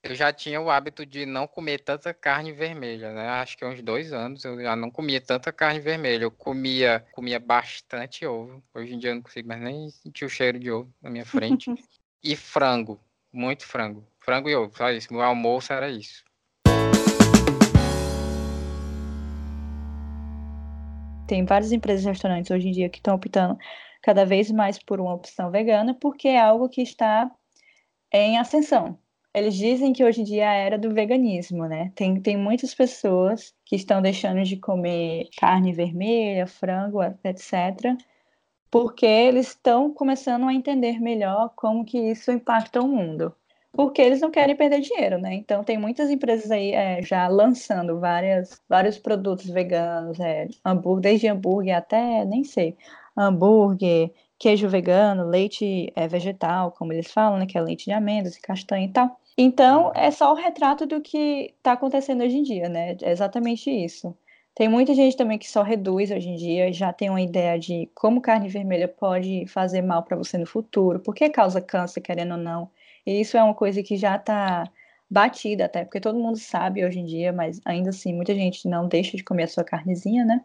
Eu 0.04 0.16
já 0.16 0.34
tinha 0.34 0.60
o 0.60 0.70
hábito 0.70 1.06
de 1.06 1.28
não 1.28 1.46
comer 1.46 1.80
tanta 1.80 2.12
carne 2.12 2.52
vermelha, 2.52 3.14
né? 3.14 3.28
Acho 3.30 3.56
que 3.56 3.64
há 3.64 3.68
uns 3.68 3.84
dois 3.84 4.12
anos 4.12 4.44
eu 4.44 4.60
já 4.60 4.76
não 4.76 4.90
comia 4.90 5.22
tanta 5.22 5.54
carne 5.54 5.80
vermelha. 5.80 6.24
Eu 6.24 6.32
comia, 6.32 7.06
comia 7.12 7.40
bastante 7.40 8.26
ovo. 8.26 8.64
Hoje 8.74 8.96
em 8.96 8.98
dia 8.98 9.12
eu 9.12 9.16
não 9.16 9.22
consigo 9.22 9.48
mais 9.48 9.62
nem 9.62 9.90
sentir 9.92 10.26
o 10.26 10.30
cheiro 10.30 10.60
de 10.60 10.72
ovo 10.72 10.92
na 11.00 11.10
minha 11.10 11.26
frente. 11.26 11.72
e 12.24 12.36
frango, 12.36 13.00
muito 13.32 13.64
frango. 13.66 14.04
Frango 14.20 14.50
e 14.50 14.56
ovo, 14.56 14.76
só 14.76 14.90
isso. 14.92 15.14
Meu 15.14 15.22
almoço 15.22 15.72
era 15.72 15.88
isso. 15.88 16.24
Tem 21.28 21.46
várias 21.46 21.72
empresas 21.72 22.04
e 22.04 22.10
restaurantes 22.10 22.50
hoje 22.50 22.68
em 22.68 22.72
dia 22.72 22.90
que 22.90 22.98
estão 22.98 23.16
optando 23.16 23.58
cada 24.02 24.26
vez 24.26 24.52
mais 24.52 24.80
por 24.80 25.00
uma 25.00 25.14
opção 25.14 25.52
vegana, 25.52 25.94
porque 25.94 26.28
é 26.28 26.40
algo 26.40 26.70
que 26.70 26.82
está 26.82 27.32
em 28.12 28.38
ascensão. 28.38 28.98
Eles 29.34 29.56
dizem 29.56 29.94
que 29.94 30.04
hoje 30.04 30.22
em 30.22 30.24
dia 30.26 30.44
é 30.44 30.48
a 30.48 30.54
era 30.54 30.78
do 30.78 30.94
veganismo, 30.94 31.66
né? 31.66 31.92
Tem, 31.96 32.20
tem 32.22 32.36
muitas 32.36 32.76
pessoas 32.76 33.54
que 33.66 33.76
estão 33.78 34.02
deixando 34.02 34.44
de 34.44 34.58
comer 34.58 35.30
carne 35.38 35.72
vermelha, 35.72 36.46
frango, 36.46 37.02
etc., 37.24 37.96
porque 38.70 39.06
eles 39.06 39.48
estão 39.50 39.94
começando 39.94 40.48
a 40.48 40.54
entender 40.54 41.00
melhor 41.02 41.52
como 41.56 41.84
que 41.84 41.98
isso 41.98 42.32
impacta 42.32 42.82
o 42.82 42.88
mundo. 42.88 43.34
Porque 43.74 44.02
eles 44.02 44.20
não 44.22 44.32
querem 44.32 44.56
perder 44.56 44.82
dinheiro, 44.82 45.18
né? 45.18 45.34
Então 45.34 45.64
tem 45.64 45.78
muitas 45.78 46.10
empresas 46.10 46.52
aí 46.52 46.72
é, 46.74 47.02
já 47.02 47.28
lançando 47.28 48.00
várias, 48.00 48.62
vários 48.68 48.98
produtos 48.98 49.48
veganos, 49.50 50.20
é, 50.20 50.48
hambúrguer, 50.66 51.02
desde 51.04 51.28
hambúrguer 51.28 51.78
até, 51.78 52.26
nem 52.26 52.44
sei, 52.44 52.78
hambúrguer, 53.18 54.12
queijo 54.38 54.68
vegano, 54.68 55.28
leite 55.28 55.92
é, 55.96 56.08
vegetal, 56.08 56.72
como 56.72 56.94
eles 56.94 57.12
falam, 57.12 57.38
né, 57.40 57.46
que 57.46 57.58
é 57.58 57.62
leite 57.62 57.86
de 57.86 57.92
amêndoas 57.92 58.36
e 58.36 58.42
castanha 58.42 58.86
e 58.86 58.90
tal. 58.90 59.20
Então, 59.38 59.92
é 59.96 60.12
só 60.12 60.32
o 60.32 60.36
retrato 60.36 60.86
do 60.86 61.02
que 61.02 61.54
está 61.58 61.74
acontecendo 61.74 62.24
hoje 62.24 62.38
em 62.38 62.44
dia, 62.44 62.68
né? 62.70 62.98
É 63.02 63.12
exatamente 63.12 63.70
isso. 63.70 64.16
Tem 64.54 64.68
muita 64.68 64.94
gente 64.94 65.16
também 65.16 65.38
que 65.38 65.50
só 65.50 65.64
reduz 65.64 66.12
hoje 66.12 66.30
em 66.30 66.36
dia, 66.36 66.74
já 66.74 66.92
tem 66.92 67.10
uma 67.10 67.22
ideia 67.22 67.58
de 67.58 67.90
como 67.96 68.22
carne 68.22 68.50
vermelha 68.50 68.88
pode 68.88 69.46
fazer 69.48 69.82
mal 69.82 70.04
para 70.04 70.18
você 70.18 70.38
no 70.38 70.46
futuro, 70.46 71.00
porque 71.00 71.30
causa 71.30 71.62
câncer, 71.62 72.02
querendo 72.02 72.34
ou 72.34 72.38
não. 72.38 72.70
E 73.06 73.22
isso 73.22 73.38
é 73.38 73.44
uma 73.44 73.54
coisa 73.54 73.82
que 73.82 73.96
já 73.96 74.18
está 74.18 74.70
batida 75.10 75.66
até, 75.66 75.84
porque 75.86 76.00
todo 76.00 76.20
mundo 76.20 76.38
sabe 76.38 76.86
hoje 76.86 77.00
em 77.00 77.06
dia, 77.06 77.32
mas 77.32 77.62
ainda 77.66 77.90
assim 77.90 78.14
muita 78.14 78.36
gente 78.36 78.68
não 78.68 78.88
deixa 78.88 79.16
de 79.18 79.24
comer 79.24 79.44
a 79.44 79.48
sua 79.48 79.64
carnezinha, 79.64 80.26
né? 80.26 80.44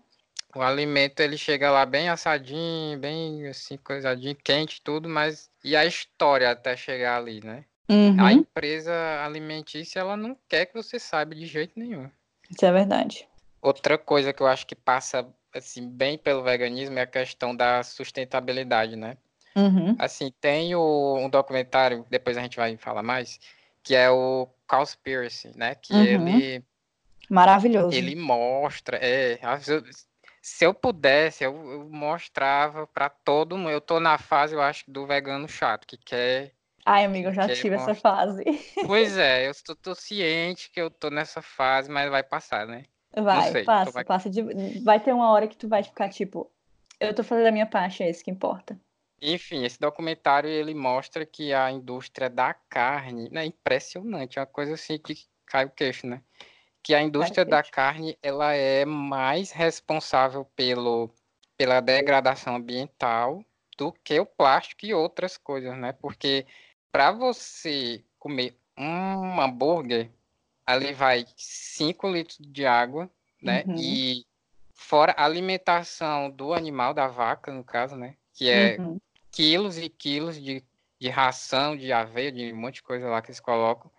O 0.54 0.62
alimento 0.62 1.20
ele 1.20 1.36
chega 1.36 1.70
lá 1.70 1.84
bem 1.84 2.08
assadinho, 2.08 2.98
bem 2.98 3.46
assim, 3.46 3.76
coisadinho, 3.76 4.36
quente, 4.42 4.80
tudo, 4.80 5.08
mas 5.08 5.50
e 5.62 5.76
a 5.76 5.84
história 5.84 6.50
até 6.50 6.76
chegar 6.76 7.18
ali, 7.18 7.44
né? 7.44 7.64
Uhum. 7.88 8.16
A 8.18 8.32
empresa 8.32 8.92
alimentícia 9.24 10.00
ela 10.00 10.16
não 10.16 10.36
quer 10.48 10.66
que 10.66 10.74
você 10.74 10.98
saiba 10.98 11.34
de 11.34 11.46
jeito 11.46 11.78
nenhum. 11.78 12.10
Isso 12.50 12.64
é 12.64 12.72
verdade. 12.72 13.28
Outra 13.60 13.98
coisa 13.98 14.32
que 14.32 14.42
eu 14.42 14.46
acho 14.46 14.66
que 14.66 14.74
passa 14.74 15.26
assim 15.54 15.88
bem 15.88 16.16
pelo 16.16 16.42
veganismo 16.42 16.98
é 16.98 17.02
a 17.02 17.06
questão 17.06 17.54
da 17.54 17.82
sustentabilidade, 17.82 18.96
né? 18.96 19.16
Uhum. 19.54 19.96
Assim, 19.98 20.32
tem 20.40 20.74
o, 20.74 21.16
um 21.18 21.28
documentário, 21.28 22.04
depois 22.10 22.36
a 22.36 22.42
gente 22.42 22.56
vai 22.56 22.76
falar 22.76 23.02
mais, 23.02 23.40
que 23.82 23.94
é 23.94 24.10
o 24.10 24.48
Cowspiracy, 24.66 25.52
né? 25.56 25.74
Que 25.74 25.92
uhum. 25.92 26.28
ele 26.28 26.64
Maravilhoso. 27.28 27.96
Ele 27.96 28.14
mostra, 28.14 28.98
é, 28.98 29.38
se 30.46 30.64
eu 30.64 30.72
pudesse, 30.72 31.42
eu, 31.42 31.52
eu 31.72 31.88
mostrava 31.90 32.86
para 32.86 33.08
todo 33.08 33.58
mundo. 33.58 33.70
Eu 33.70 33.80
tô 33.80 33.98
na 33.98 34.16
fase, 34.16 34.54
eu 34.54 34.62
acho, 34.62 34.88
do 34.88 35.04
vegano 35.04 35.48
chato, 35.48 35.84
que 35.84 35.96
quer. 35.96 36.52
Ai, 36.84 37.04
amigo, 37.04 37.30
eu 37.30 37.34
já 37.34 37.48
tive 37.48 37.70
mostrar. 37.70 37.90
essa 37.90 38.00
fase. 38.00 38.44
Pois 38.86 39.18
é, 39.18 39.48
eu 39.50 39.52
tô, 39.64 39.74
tô, 39.74 39.92
ciente 39.96 40.70
que 40.70 40.80
eu 40.80 40.88
tô 40.88 41.10
nessa 41.10 41.42
fase, 41.42 41.90
mas 41.90 42.08
vai 42.08 42.22
passar, 42.22 42.64
né? 42.64 42.84
Vai, 43.12 43.50
sei, 43.50 43.64
passa, 43.64 43.90
vai... 43.90 44.04
passa. 44.04 44.30
De... 44.30 44.40
Vai 44.84 45.00
ter 45.00 45.12
uma 45.12 45.32
hora 45.32 45.48
que 45.48 45.56
tu 45.56 45.66
vai 45.66 45.82
ficar 45.82 46.10
tipo, 46.10 46.48
eu 47.00 47.12
tô 47.12 47.24
fazendo 47.24 47.48
a 47.48 47.52
minha 47.52 47.66
parte, 47.66 48.04
é 48.04 48.08
isso 48.08 48.22
que 48.22 48.30
importa. 48.30 48.78
Enfim, 49.20 49.64
esse 49.64 49.80
documentário 49.80 50.48
ele 50.48 50.74
mostra 50.76 51.26
que 51.26 51.52
a 51.52 51.72
indústria 51.72 52.30
da 52.30 52.54
carne 52.54 53.28
é 53.34 53.44
impressionante, 53.44 54.38
é 54.38 54.42
uma 54.42 54.46
coisa 54.46 54.74
assim 54.74 54.96
que 54.96 55.16
cai 55.44 55.64
o 55.64 55.70
queixo, 55.70 56.06
né? 56.06 56.22
Que 56.86 56.94
a 56.94 57.02
indústria 57.02 57.44
da 57.44 57.64
carne 57.64 58.16
ela 58.22 58.52
é 58.54 58.84
mais 58.84 59.50
responsável 59.50 60.44
pelo, 60.54 61.10
pela 61.58 61.80
degradação 61.80 62.54
ambiental 62.54 63.44
do 63.76 63.90
que 63.90 64.20
o 64.20 64.24
plástico 64.24 64.86
e 64.86 64.94
outras 64.94 65.36
coisas, 65.36 65.76
né? 65.76 65.92
Porque 65.94 66.46
para 66.92 67.10
você 67.10 68.04
comer 68.20 68.56
um 68.78 69.40
hambúrguer, 69.40 70.12
ali 70.64 70.92
vai 70.92 71.26
5 71.36 72.08
litros 72.08 72.38
de 72.40 72.64
água, 72.64 73.10
né? 73.42 73.64
Uhum. 73.66 73.74
E 73.76 74.24
fora 74.72 75.10
a 75.18 75.24
alimentação 75.24 76.30
do 76.30 76.54
animal, 76.54 76.94
da 76.94 77.08
vaca, 77.08 77.52
no 77.52 77.64
caso, 77.64 77.96
né? 77.96 78.14
Que 78.32 78.48
é 78.48 78.76
uhum. 78.78 79.00
quilos 79.32 79.76
e 79.76 79.88
quilos 79.88 80.40
de, 80.40 80.62
de 81.00 81.08
ração, 81.08 81.76
de 81.76 81.92
aveia, 81.92 82.30
de 82.30 82.52
um 82.52 82.56
monte 82.56 82.76
de 82.76 82.84
coisa 82.84 83.08
lá 83.08 83.20
que 83.20 83.32
eles 83.32 83.40
colocam. 83.40 83.90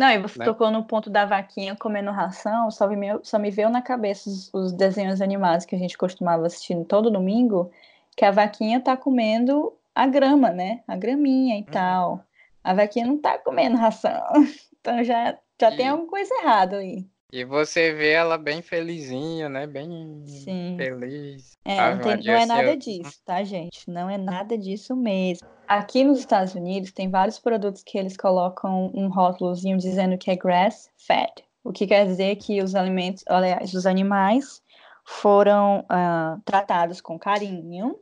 Não, 0.00 0.08
e 0.08 0.18
você 0.18 0.38
né? 0.38 0.46
tocou 0.46 0.70
no 0.70 0.82
ponto 0.82 1.10
da 1.10 1.26
vaquinha 1.26 1.76
comendo 1.76 2.10
ração, 2.10 2.70
só 2.70 2.88
me, 2.88 3.06
só 3.22 3.38
me 3.38 3.50
veio 3.50 3.68
na 3.68 3.82
cabeça 3.82 4.30
os, 4.30 4.50
os, 4.54 4.72
desenhos 4.72 5.20
animados 5.20 5.66
que 5.66 5.76
a 5.76 5.78
gente 5.78 5.98
costumava 5.98 6.46
assistir 6.46 6.82
todo 6.86 7.10
domingo, 7.10 7.70
que 8.16 8.24
a 8.24 8.30
vaquinha 8.30 8.80
tá 8.80 8.96
comendo 8.96 9.74
a 9.94 10.06
grama, 10.06 10.48
né? 10.52 10.80
A 10.88 10.96
graminha 10.96 11.58
e 11.58 11.60
uhum. 11.60 11.66
tal. 11.66 12.24
A 12.64 12.72
vaquinha 12.72 13.04
não 13.04 13.18
tá 13.18 13.36
comendo 13.36 13.76
ração. 13.76 14.22
Então 14.82 15.04
já, 15.04 15.36
já 15.60 15.70
e... 15.70 15.76
tem 15.76 15.88
alguma 15.88 16.08
coisa 16.08 16.34
errada 16.36 16.78
aí. 16.78 17.06
E 17.32 17.44
você 17.44 17.92
vê 17.92 18.10
ela 18.10 18.36
bem 18.36 18.60
felizinha, 18.60 19.48
né? 19.48 19.66
Bem 19.66 20.24
Sim. 20.26 20.74
feliz. 20.76 21.56
É, 21.64 21.94
não, 21.94 22.00
tem, 22.00 22.22
não 22.22 22.34
é 22.34 22.46
nada 22.46 22.76
disso, 22.76 23.20
tá, 23.24 23.44
gente? 23.44 23.88
Não 23.88 24.10
é 24.10 24.18
nada 24.18 24.58
disso 24.58 24.96
mesmo. 24.96 25.46
Aqui 25.68 26.02
nos 26.02 26.18
Estados 26.18 26.54
Unidos 26.54 26.90
tem 26.90 27.08
vários 27.08 27.38
produtos 27.38 27.82
que 27.84 27.96
eles 27.96 28.16
colocam 28.16 28.90
um 28.92 29.08
rótulozinho 29.08 29.78
dizendo 29.78 30.18
que 30.18 30.30
é 30.30 30.36
grass 30.36 30.90
fed. 30.96 31.32
O 31.62 31.72
que 31.72 31.86
quer 31.86 32.06
dizer 32.06 32.36
que 32.36 32.60
os 32.60 32.74
alimentos, 32.74 33.22
aliás, 33.28 33.72
os 33.74 33.86
animais 33.86 34.60
foram 35.04 35.80
uh, 35.80 36.40
tratados 36.44 37.00
com 37.00 37.18
carinho 37.18 37.96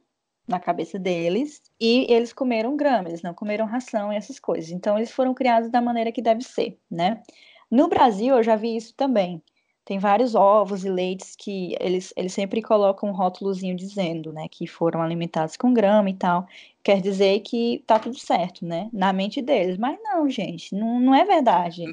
na 0.47 0.59
cabeça 0.59 0.99
deles 0.99 1.61
e 1.79 2.07
eles 2.11 2.33
comeram 2.33 2.75
grama, 2.75 3.09
eles 3.09 3.21
não 3.21 3.35
comeram 3.35 3.67
ração 3.67 4.11
e 4.11 4.17
essas 4.17 4.39
coisas. 4.39 4.71
Então 4.71 4.97
eles 4.97 5.13
foram 5.13 5.35
criados 5.35 5.71
da 5.71 5.83
maneira 5.83 6.11
que 6.11 6.23
deve 6.23 6.43
ser, 6.43 6.79
né? 6.91 7.23
No 7.71 7.89
Brasil, 7.89 8.37
eu 8.37 8.43
já 8.43 8.57
vi 8.57 8.77
isso 8.77 8.95
também. 8.95 9.43
Tem 9.85 9.99
vários 9.99 10.35
ovos 10.35 10.85
e 10.85 10.91
leites 10.91 11.35
que 11.35 11.75
eles, 11.81 12.13
eles 12.15 12.35
sempre 12.35 12.61
colocam 12.61 13.09
um 13.09 13.13
rótulozinho 13.13 13.75
dizendo, 13.75 14.33
né, 14.33 14.47
que 14.51 14.67
foram 14.67 15.01
alimentados 15.01 15.57
com 15.57 15.73
grama 15.73 16.11
e 16.11 16.15
tal. 16.15 16.47
Quer 16.83 17.01
dizer 17.01 17.41
que 17.41 17.83
tá 17.87 17.99
tudo 17.99 18.19
certo, 18.19 18.67
né, 18.67 18.91
na 18.93 19.13
mente 19.15 19.41
deles. 19.41 19.79
Mas 19.79 19.99
não, 20.03 20.29
gente, 20.29 20.75
não, 20.75 21.01
não 21.01 21.15
é 21.15 21.25
verdade. 21.25 21.85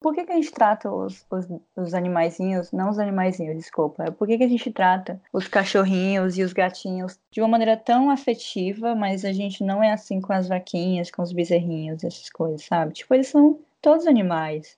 Por 0.00 0.14
que, 0.14 0.24
que 0.24 0.32
a 0.32 0.34
gente 0.36 0.52
trata 0.52 0.90
os, 0.90 1.24
os, 1.30 1.46
os 1.76 1.94
animaizinhos, 1.94 2.70
não 2.72 2.90
os 2.90 2.98
animaizinhos, 2.98 3.56
desculpa, 3.56 4.10
por 4.12 4.28
que, 4.28 4.38
que 4.38 4.44
a 4.44 4.48
gente 4.48 4.72
trata 4.72 5.20
os 5.32 5.48
cachorrinhos 5.48 6.38
e 6.38 6.42
os 6.42 6.52
gatinhos 6.52 7.18
de 7.30 7.40
uma 7.40 7.48
maneira 7.48 7.76
tão 7.76 8.10
afetiva, 8.10 8.94
mas 8.94 9.24
a 9.24 9.32
gente 9.32 9.64
não 9.64 9.82
é 9.82 9.92
assim 9.92 10.20
com 10.20 10.32
as 10.32 10.48
vaquinhas, 10.48 11.10
com 11.10 11.22
os 11.22 11.32
bezerrinhos, 11.32 12.04
essas 12.04 12.30
coisas, 12.30 12.64
sabe? 12.64 12.94
Tipo, 12.94 13.14
eles 13.14 13.28
são 13.28 13.58
todos 13.80 14.06
animais. 14.06 14.76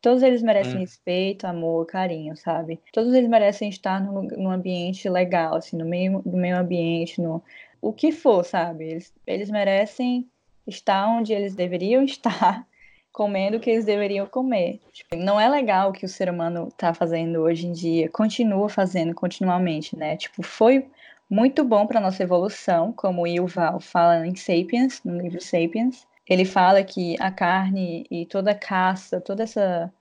Todos 0.00 0.22
eles 0.22 0.42
merecem 0.42 0.76
hum. 0.76 0.80
respeito, 0.80 1.46
amor, 1.46 1.86
carinho, 1.86 2.36
sabe? 2.36 2.80
Todos 2.92 3.12
eles 3.14 3.28
merecem 3.28 3.68
estar 3.68 4.00
num, 4.00 4.22
num 4.22 4.50
ambiente 4.50 5.08
legal, 5.08 5.56
assim, 5.56 5.76
no 5.76 5.84
meio, 5.84 6.22
no 6.24 6.36
meio 6.36 6.56
ambiente, 6.56 7.20
no 7.20 7.42
o 7.80 7.92
que 7.92 8.12
for, 8.12 8.44
sabe? 8.44 8.84
Eles, 8.84 9.12
eles 9.26 9.50
merecem 9.50 10.28
estar 10.66 11.08
onde 11.08 11.32
eles 11.32 11.54
deveriam 11.54 12.02
estar, 12.04 12.66
comendo 13.12 13.56
o 13.56 13.60
que 13.60 13.70
eles 13.70 13.84
deveriam 13.84 14.26
comer. 14.26 14.80
Tipo, 14.92 15.16
não 15.16 15.40
é 15.40 15.48
legal 15.48 15.90
o 15.90 15.92
que 15.92 16.04
o 16.04 16.08
ser 16.08 16.30
humano 16.30 16.68
está 16.68 16.94
fazendo 16.94 17.40
hoje 17.40 17.66
em 17.66 17.72
dia, 17.72 18.08
continua 18.08 18.68
fazendo 18.68 19.14
continuamente, 19.14 19.96
né? 19.96 20.16
Tipo, 20.16 20.42
foi 20.42 20.86
muito 21.28 21.64
bom 21.64 21.86
para 21.86 22.00
nossa 22.00 22.22
evolução, 22.22 22.92
como 22.92 23.22
o 23.22 23.26
Yuval 23.26 23.80
fala 23.80 24.26
em 24.26 24.34
Sapiens, 24.34 25.02
no 25.04 25.18
livro 25.18 25.40
Sapiens, 25.40 26.06
ele 26.28 26.44
fala 26.44 26.82
que 26.84 27.16
a 27.20 27.30
carne 27.30 28.06
e 28.10 28.26
toda 28.26 28.50
a 28.50 28.54
caça, 28.54 29.20
toda 29.20 29.42
essa 29.42 29.92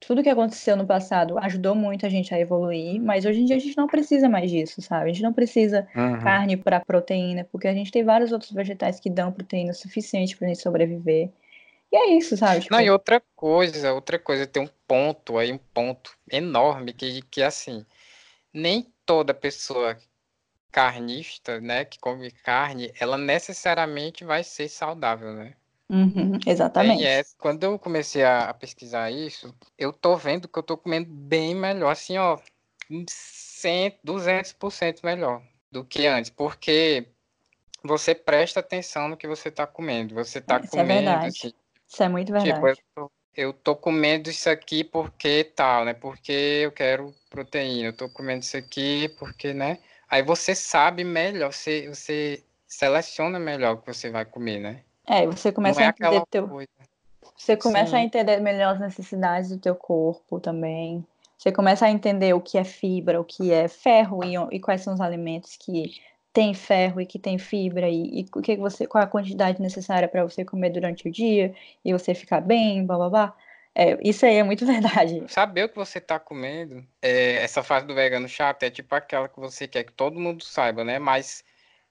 tudo 0.00 0.22
que 0.22 0.30
aconteceu 0.30 0.76
no 0.76 0.86
passado 0.86 1.38
ajudou 1.38 1.74
muito 1.74 2.06
a 2.06 2.08
gente 2.08 2.34
a 2.34 2.40
evoluir, 2.40 3.00
mas 3.00 3.26
hoje 3.26 3.40
em 3.42 3.44
dia 3.44 3.56
a 3.56 3.58
gente 3.58 3.76
não 3.76 3.86
precisa 3.86 4.30
mais 4.30 4.50
disso, 4.50 4.80
sabe? 4.80 5.10
A 5.10 5.12
gente 5.12 5.22
não 5.22 5.32
precisa 5.32 5.86
uhum. 5.94 6.18
carne 6.20 6.56
para 6.56 6.80
proteína, 6.80 7.44
porque 7.52 7.68
a 7.68 7.74
gente 7.74 7.92
tem 7.92 8.02
vários 8.02 8.32
outros 8.32 8.50
vegetais 8.50 8.98
que 8.98 9.10
dão 9.10 9.30
proteína 9.30 9.74
suficiente 9.74 10.34
para 10.36 10.46
a 10.46 10.48
gente 10.48 10.62
sobreviver. 10.62 11.30
E 11.92 11.96
é 11.96 12.16
isso, 12.16 12.34
sabe? 12.34 12.62
Tipo... 12.62 12.74
Não, 12.74 12.80
e 12.80 12.90
outra 12.90 13.22
coisa, 13.36 13.92
outra 13.92 14.18
coisa, 14.18 14.46
tem 14.46 14.62
um 14.62 14.68
ponto 14.88 15.36
aí, 15.36 15.52
um 15.52 15.58
ponto 15.58 16.16
enorme 16.30 16.94
que, 16.94 17.20
que 17.22 17.42
assim, 17.42 17.84
nem 18.54 18.86
toda 19.04 19.34
pessoa 19.34 19.98
carnista, 20.72 21.60
né, 21.60 21.84
que 21.84 21.98
come 21.98 22.30
carne, 22.30 22.92
ela 22.98 23.18
necessariamente 23.18 24.24
vai 24.24 24.42
ser 24.44 24.68
saudável, 24.68 25.34
né? 25.34 25.54
Uhum, 25.90 26.38
exatamente. 26.46 27.04
É, 27.04 27.24
quando 27.36 27.64
eu 27.64 27.76
comecei 27.76 28.22
a, 28.24 28.54
pesquisar 28.54 29.10
isso, 29.10 29.52
eu 29.76 29.92
tô 29.92 30.16
vendo 30.16 30.46
que 30.46 30.56
eu 30.56 30.62
tô 30.62 30.76
comendo 30.76 31.10
bem 31.10 31.52
melhor, 31.52 31.90
assim, 31.90 32.16
ó, 32.16 32.38
100, 33.08 33.98
200% 34.04 35.04
melhor 35.04 35.42
do 35.70 35.84
que 35.84 36.06
antes, 36.06 36.30
porque 36.30 37.08
você 37.82 38.14
presta 38.14 38.60
atenção 38.60 39.08
no 39.08 39.16
que 39.16 39.26
você 39.26 39.50
tá 39.50 39.66
comendo, 39.66 40.14
você 40.14 40.40
tá 40.40 40.60
isso 40.60 40.66
é 40.66 40.70
comendo... 40.70 41.08
É 41.08 41.12
verdade. 41.12 41.26
Assim, 41.26 41.52
isso 41.88 42.02
é 42.04 42.08
muito 42.08 42.32
verdade. 42.32 42.54
Tipo, 42.54 42.68
eu, 42.68 42.76
tô, 42.94 43.12
eu 43.36 43.52
tô 43.52 43.74
comendo 43.74 44.30
isso 44.30 44.48
aqui 44.48 44.84
porque 44.84 45.42
tal, 45.42 45.84
né, 45.84 45.92
porque 45.92 46.32
eu 46.62 46.70
quero 46.70 47.12
proteína, 47.28 47.88
eu 47.88 47.96
tô 47.96 48.08
comendo 48.08 48.44
isso 48.44 48.56
aqui 48.56 49.08
porque, 49.18 49.52
né, 49.52 49.80
aí 50.08 50.22
você 50.22 50.54
sabe 50.54 51.02
melhor, 51.02 51.52
você, 51.52 51.88
você 51.88 52.44
seleciona 52.64 53.40
melhor 53.40 53.74
o 53.74 53.78
que 53.78 53.92
você 53.92 54.08
vai 54.08 54.24
comer, 54.24 54.60
né? 54.60 54.84
É, 55.10 55.26
você 55.26 55.50
começa 55.50 55.82
é 55.82 55.86
a 55.86 55.88
entender 55.88 56.22
teu... 56.30 56.48
Coisa. 56.48 56.70
Você 57.36 57.56
começa 57.56 57.92
Sim. 57.92 57.96
a 57.96 58.00
entender 58.02 58.38
melhor 58.38 58.74
as 58.74 58.80
necessidades 58.80 59.48
do 59.48 59.58
teu 59.58 59.74
corpo 59.74 60.38
também. 60.38 61.04
Você 61.36 61.50
começa 61.50 61.86
a 61.86 61.90
entender 61.90 62.34
o 62.34 62.40
que 62.40 62.58
é 62.58 62.64
fibra, 62.64 63.20
o 63.20 63.24
que 63.24 63.50
é 63.50 63.66
ferro 63.66 64.22
e, 64.22 64.34
e 64.54 64.60
quais 64.60 64.82
são 64.82 64.92
os 64.92 65.00
alimentos 65.00 65.56
que 65.56 66.00
tem 66.32 66.54
ferro 66.54 67.00
e 67.00 67.06
que 67.06 67.18
tem 67.18 67.38
fibra 67.38 67.88
e, 67.88 68.20
e 68.20 68.26
o 68.34 68.42
que 68.42 68.56
você, 68.56 68.86
qual 68.86 69.02
a 69.02 69.06
quantidade 69.06 69.60
necessária 69.60 70.06
para 70.06 70.22
você 70.22 70.44
comer 70.44 70.70
durante 70.70 71.08
o 71.08 71.10
dia 71.10 71.54
e 71.84 71.92
você 71.92 72.14
ficar 72.14 72.40
bem, 72.40 72.86
blá 72.86 72.96
blá 72.96 73.10
blá. 73.10 73.36
É, 73.74 73.98
isso 74.06 74.26
aí 74.26 74.36
é 74.36 74.42
muito 74.42 74.64
verdade. 74.66 75.24
Saber 75.28 75.64
o 75.64 75.68
que 75.68 75.76
você 75.76 75.98
está 75.98 76.18
comendo, 76.20 76.84
é, 77.00 77.42
essa 77.42 77.62
fase 77.62 77.86
do 77.86 77.94
vegano 77.94 78.28
chato 78.28 78.62
é 78.62 78.70
tipo 78.70 78.94
aquela 78.94 79.28
que 79.28 79.40
você 79.40 79.66
quer 79.66 79.84
que 79.84 79.92
todo 79.92 80.20
mundo 80.20 80.44
saiba, 80.44 80.84
né? 80.84 80.98
Mas 80.98 81.42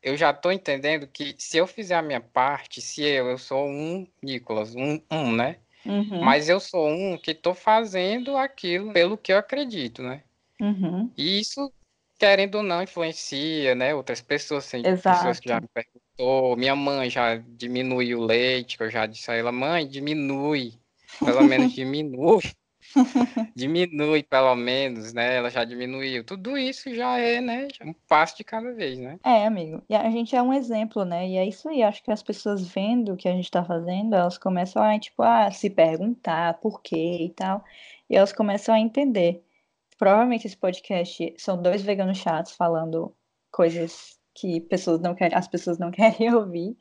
eu 0.02 0.16
já 0.16 0.32
estou 0.32 0.52
entendendo 0.52 1.08
que 1.08 1.36
se 1.38 1.58
eu 1.58 1.68
fizer 1.68 1.96
a 1.96 2.02
minha 2.02 2.22
parte, 2.22 2.82
se 2.82 3.04
eu, 3.04 3.28
eu 3.28 3.38
sou 3.38 3.68
um 3.68 4.08
Nicolas, 4.22 4.76
um, 4.76 5.02
um 5.12 5.32
né? 5.32 5.58
Uhum. 5.86 6.22
Mas 6.22 6.50
eu 6.50 6.60
sou 6.60 6.88
um 6.88 7.18
que 7.18 7.32
estou 7.32 7.54
fazendo 7.54 8.38
aquilo 8.38 8.92
pelo 8.94 9.18
que 9.18 9.32
eu 9.32 9.38
acredito, 9.38 10.02
né? 10.02 10.24
Uhum. 10.60 11.10
E 11.18 11.40
isso, 11.40 11.72
querendo 12.18 12.56
ou 12.56 12.64
não, 12.64 12.84
influencia, 12.84 13.76
né? 13.76 13.94
Outras 13.96 14.22
pessoas, 14.22 14.70
tem 14.70 14.84
pessoas 14.84 15.40
que 15.40 15.50
já 15.50 15.60
me 15.60 15.68
perguntou, 15.68 16.56
minha 16.58 16.76
mãe 16.76 17.10
já 17.10 17.38
diminuiu 17.38 18.20
o 18.20 18.26
leite, 18.26 18.78
que 18.78 18.84
eu 18.84 18.90
já 18.90 19.06
disse 19.06 19.32
a 19.32 19.36
ela, 19.36 19.52
mãe, 19.52 19.88
diminui, 19.88 20.74
pelo 21.24 21.44
menos 21.44 21.74
diminui. 21.74 22.44
diminui 23.56 24.24
pelo 24.24 24.56
menos, 24.56 25.14
né? 25.14 25.36
Ela 25.36 25.50
já 25.50 25.64
diminuiu. 25.64 26.24
Tudo 26.24 26.58
isso 26.58 26.94
já 26.94 27.18
é, 27.18 27.42
né? 27.42 27.68
Um 27.82 27.94
passo 28.08 28.38
de 28.38 28.44
cada 28.44 28.72
vez, 28.74 28.98
né? 28.98 29.20
É, 29.24 29.46
amigo. 29.46 29.82
E 29.90 29.96
a 29.96 30.10
gente 30.10 30.36
é 30.36 30.42
um 30.42 30.54
exemplo, 30.54 31.06
né? 31.06 31.28
E 31.28 31.38
é 31.38 31.46
isso 31.46 31.70
aí. 31.70 31.84
Acho 31.84 32.04
que 32.04 32.12
as 32.12 32.24
pessoas 32.24 32.68
vendo 32.68 33.14
o 33.14 33.18
que 33.18 33.28
a 33.28 33.34
gente 33.34 33.50
tá 33.50 33.64
fazendo, 33.64 34.16
elas 34.16 34.38
começam 34.38 34.82
a, 34.82 34.98
tipo, 35.00 35.22
a 35.24 35.52
se 35.52 35.70
perguntar 35.70 36.56
por 36.56 36.82
quê 36.82 37.18
e 37.22 37.30
tal. 37.30 37.64
E 38.10 38.16
elas 38.16 38.34
começam 38.34 38.74
a 38.74 38.80
entender. 38.80 39.44
Provavelmente 39.98 40.48
esse 40.48 40.58
podcast 40.58 41.34
são 41.38 41.62
dois 41.62 41.82
veganos 41.82 42.18
chatos 42.18 42.54
falando 42.54 43.14
coisas 43.52 44.18
que 44.34 44.62
pessoas 44.62 45.02
não 45.02 45.14
querem, 45.14 45.38
as 45.38 45.48
pessoas 45.48 45.78
não 45.78 45.92
querem 45.92 46.34
ouvir. 46.34 46.78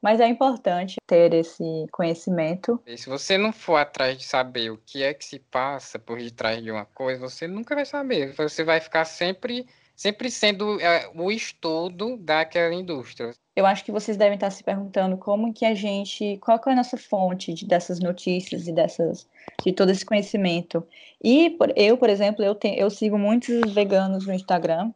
Mas 0.00 0.20
é 0.20 0.28
importante 0.28 0.96
ter 1.06 1.34
esse 1.34 1.86
conhecimento. 1.90 2.80
E 2.86 2.96
se 2.96 3.08
você 3.08 3.36
não 3.36 3.52
for 3.52 3.76
atrás 3.76 4.16
de 4.16 4.24
saber 4.24 4.70
o 4.70 4.78
que 4.78 5.02
é 5.02 5.12
que 5.12 5.24
se 5.24 5.38
passa 5.38 5.98
por 5.98 6.18
detrás 6.18 6.62
de 6.62 6.70
uma 6.70 6.84
coisa, 6.84 7.20
você 7.20 7.48
nunca 7.48 7.74
vai 7.74 7.84
saber. 7.84 8.32
Você 8.34 8.62
vai 8.62 8.80
ficar 8.80 9.04
sempre, 9.04 9.66
sempre 9.96 10.30
sendo 10.30 10.80
é, 10.80 11.10
o 11.14 11.32
estudo 11.32 12.16
daquela 12.16 12.74
indústria. 12.74 13.32
Eu 13.56 13.66
acho 13.66 13.84
que 13.84 13.90
vocês 13.90 14.16
devem 14.16 14.34
estar 14.34 14.50
se 14.50 14.62
perguntando 14.62 15.16
como 15.16 15.52
que 15.52 15.64
a 15.64 15.74
gente, 15.74 16.38
qual 16.40 16.60
é 16.64 16.70
a 16.70 16.76
nossa 16.76 16.96
fonte 16.96 17.52
de, 17.52 17.66
dessas 17.66 17.98
notícias 17.98 18.68
e 18.68 18.72
dessas, 18.72 19.28
de 19.64 19.72
todo 19.72 19.90
esse 19.90 20.06
conhecimento. 20.06 20.86
E 21.22 21.58
eu, 21.74 21.98
por 21.98 22.08
exemplo, 22.08 22.44
eu, 22.44 22.54
tenho, 22.54 22.78
eu 22.78 22.88
sigo 22.88 23.18
muitos 23.18 23.72
veganos 23.74 24.28
no 24.28 24.32
Instagram 24.32 24.92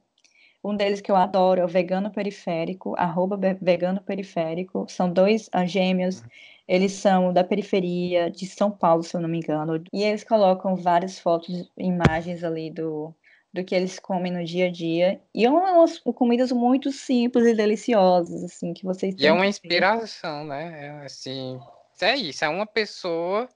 um 0.64 0.76
deles 0.76 1.00
que 1.00 1.10
eu 1.10 1.16
adoro 1.16 1.60
é 1.60 1.64
o 1.64 1.68
Vegano 1.68 2.10
Periférico, 2.10 2.94
arroba 2.96 3.38
Vegano 3.60 4.00
Periférico. 4.00 4.86
São 4.88 5.12
dois 5.12 5.48
uh, 5.48 5.66
gêmeos, 5.66 6.20
uhum. 6.20 6.28
eles 6.68 6.92
são 6.92 7.32
da 7.32 7.42
periferia 7.42 8.30
de 8.30 8.46
São 8.46 8.70
Paulo, 8.70 9.02
se 9.02 9.16
eu 9.16 9.20
não 9.20 9.28
me 9.28 9.38
engano. 9.38 9.82
E 9.92 10.04
eles 10.04 10.22
colocam 10.22 10.76
várias 10.76 11.18
fotos, 11.18 11.68
imagens 11.76 12.44
ali 12.44 12.70
do, 12.70 13.12
do 13.52 13.64
que 13.64 13.74
eles 13.74 13.98
comem 13.98 14.32
no 14.32 14.44
dia 14.44 14.66
a 14.66 14.70
dia. 14.70 15.20
E 15.34 15.44
é 15.44 15.50
umas 15.50 15.98
comidas 15.98 16.52
muito 16.52 16.92
simples 16.92 17.46
e 17.46 17.54
deliciosas, 17.54 18.44
assim, 18.44 18.72
que 18.72 18.84
vocês 18.84 19.16
E 19.18 19.26
é 19.26 19.32
uma 19.32 19.46
inspiração, 19.46 20.44
né? 20.44 20.86
É, 20.86 21.06
assim, 21.06 21.58
é 22.00 22.14
isso, 22.16 22.44
é 22.44 22.48
uma 22.48 22.66
pessoa 22.66 23.48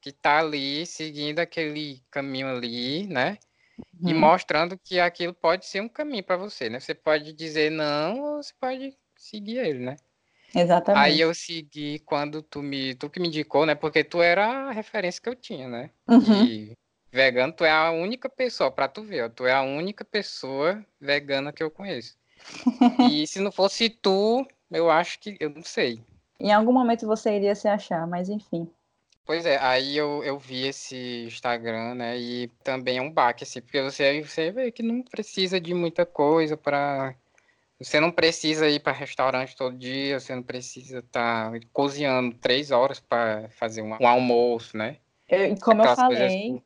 que 0.00 0.10
tá 0.10 0.40
ali 0.40 0.84
seguindo 0.86 1.38
aquele 1.38 2.02
caminho 2.10 2.48
ali, 2.48 3.06
né? 3.06 3.38
E 4.02 4.12
uhum. 4.12 4.20
mostrando 4.20 4.78
que 4.78 4.98
aquilo 4.98 5.34
pode 5.34 5.66
ser 5.66 5.80
um 5.80 5.88
caminho 5.88 6.24
para 6.24 6.36
você, 6.36 6.70
né? 6.70 6.80
Você 6.80 6.94
pode 6.94 7.32
dizer 7.32 7.70
não 7.70 8.20
ou 8.20 8.42
você 8.42 8.52
pode 8.58 8.96
seguir 9.16 9.58
ele, 9.58 9.80
né? 9.80 9.96
Exatamente. 10.54 11.04
Aí 11.04 11.20
eu 11.20 11.34
segui 11.34 11.98
quando 12.00 12.42
tu 12.42 12.62
me, 12.62 12.94
tu 12.94 13.08
que 13.08 13.20
me 13.20 13.28
indicou, 13.28 13.66
né? 13.66 13.74
Porque 13.74 14.02
tu 14.02 14.20
era 14.22 14.68
a 14.68 14.72
referência 14.72 15.22
que 15.22 15.28
eu 15.28 15.36
tinha, 15.36 15.68
né? 15.68 15.90
Uhum. 16.08 16.44
E 16.44 16.72
vegano, 17.12 17.52
tu 17.52 17.64
é 17.64 17.70
a 17.70 17.90
única 17.90 18.28
pessoa, 18.28 18.70
pra 18.70 18.88
tu 18.88 19.02
ver, 19.02 19.24
ó, 19.24 19.28
tu 19.28 19.46
é 19.46 19.52
a 19.52 19.62
única 19.62 20.04
pessoa 20.04 20.84
vegana 21.00 21.52
que 21.52 21.62
eu 21.62 21.70
conheço. 21.70 22.16
e 23.10 23.26
se 23.28 23.40
não 23.40 23.52
fosse 23.52 23.90
tu, 23.90 24.46
eu 24.70 24.90
acho 24.90 25.18
que, 25.20 25.36
eu 25.40 25.50
não 25.50 25.62
sei. 25.62 26.02
Em 26.38 26.52
algum 26.52 26.72
momento 26.72 27.06
você 27.06 27.36
iria 27.36 27.54
se 27.54 27.68
achar, 27.68 28.06
mas 28.06 28.28
enfim. 28.28 28.70
Pois 29.30 29.46
é, 29.46 29.58
aí 29.58 29.96
eu, 29.96 30.24
eu 30.24 30.36
vi 30.36 30.66
esse 30.66 31.22
Instagram, 31.28 31.94
né? 31.94 32.18
E 32.18 32.48
também 32.64 32.98
é 32.98 33.00
um 33.00 33.12
baque, 33.12 33.44
assim, 33.44 33.60
porque 33.60 33.80
você, 33.80 34.20
você 34.24 34.50
vê 34.50 34.72
que 34.72 34.82
não 34.82 35.02
precisa 35.02 35.60
de 35.60 35.72
muita 35.72 36.04
coisa 36.04 36.56
para 36.56 37.14
Você 37.78 38.00
não 38.00 38.10
precisa 38.10 38.68
ir 38.68 38.80
para 38.80 38.92
restaurante 38.92 39.54
todo 39.54 39.78
dia, 39.78 40.18
você 40.18 40.34
não 40.34 40.42
precisa 40.42 40.98
estar 40.98 41.52
tá 41.52 41.60
cozinhando 41.72 42.34
três 42.38 42.72
horas 42.72 42.98
para 42.98 43.48
fazer 43.50 43.82
um, 43.82 43.94
um, 44.00 44.08
almoço, 44.08 44.76
né? 44.76 44.96
Eu, 45.28 45.56
como 45.60 45.80
Aquelas 45.80 45.98
eu 46.00 46.04
falei, 46.06 46.48
coisas... 46.48 46.62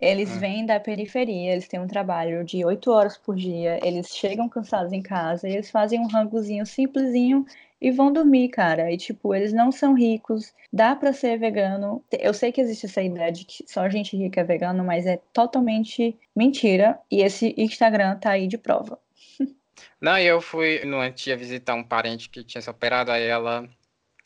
eles 0.00 0.30
hum. 0.30 0.38
vêm 0.38 0.64
da 0.64 0.80
periferia, 0.80 1.52
eles 1.52 1.68
têm 1.68 1.80
um 1.80 1.86
trabalho 1.86 2.42
de 2.44 2.64
oito 2.64 2.90
horas 2.90 3.18
por 3.18 3.36
dia, 3.36 3.78
eles 3.86 4.08
chegam 4.08 4.48
cansados 4.48 4.94
em 4.94 5.02
casa 5.02 5.46
e 5.46 5.52
eles 5.52 5.70
fazem 5.70 6.00
um 6.00 6.06
rangozinho 6.06 6.64
simplesinho 6.64 7.44
e 7.80 7.90
vão 7.90 8.12
dormir, 8.12 8.48
cara. 8.48 8.90
E, 8.92 8.96
tipo, 8.96 9.34
eles 9.34 9.52
não 9.52 9.70
são 9.70 9.94
ricos, 9.94 10.52
dá 10.72 10.94
para 10.96 11.12
ser 11.12 11.38
vegano. 11.38 12.04
Eu 12.12 12.32
sei 12.34 12.52
que 12.52 12.60
existe 12.60 12.86
essa 12.86 13.02
ideia 13.02 13.30
de 13.30 13.44
que 13.44 13.64
só 13.66 13.88
gente 13.88 14.16
rica 14.16 14.40
é 14.40 14.44
vegano, 14.44 14.84
mas 14.84 15.06
é 15.06 15.18
totalmente 15.32 16.18
mentira. 16.34 16.98
E 17.10 17.22
esse 17.22 17.54
Instagram 17.56 18.16
tá 18.18 18.30
aí 18.30 18.46
de 18.46 18.58
prova. 18.58 18.98
Não, 20.00 20.18
eu 20.18 20.40
fui 20.40 20.84
no 20.84 21.10
tia 21.12 21.36
visitar 21.36 21.74
um 21.74 21.84
parente 21.84 22.28
que 22.30 22.44
tinha 22.44 22.62
se 22.62 22.70
operado, 22.70 23.10
aí 23.10 23.24
ela, 23.24 23.68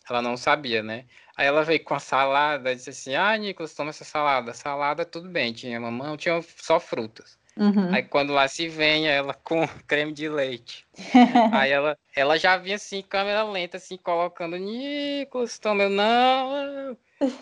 ela 0.09 0.23
não 0.23 0.37
sabia, 0.37 0.83
né? 0.83 1.07
Aí 1.37 1.47
ela 1.47 1.65
veio 1.65 1.83
com 1.83 1.95
a 1.95 1.99
salada, 1.99 2.75
disse 2.75 2.91
assim: 2.91 3.15
Ah, 3.15 3.37
Nicolas, 3.37 3.75
toma 3.75 3.91
essa 3.91 4.05
salada. 4.05 4.53
Salada, 4.53 5.05
tudo 5.05 5.29
bem, 5.29 5.53
tinha 5.53 5.81
mamão, 5.81 6.17
tinha 6.17 6.41
só 6.43 6.79
frutas. 6.79 7.40
Uhum. 7.61 7.93
Aí 7.95 8.03
quando 8.03 8.33
lá 8.33 8.49
se 8.49 8.69
vem, 8.69 9.07
ela 9.07 9.35
com 9.35 9.61
creme 9.87 10.15
de 10.15 10.31
leite. 10.31 10.87
Aí 11.53 11.71
ela, 11.71 11.99
ela 12.17 12.39
já 12.39 12.57
vinha 12.57 12.77
assim, 12.77 13.03
câmera 13.03 13.43
lenta, 13.43 13.77
assim, 13.77 13.99
colocando, 13.99 14.57
Nicolas, 14.57 15.59
toma, 15.59 15.83
eu 15.83 15.91
não. 15.91 16.97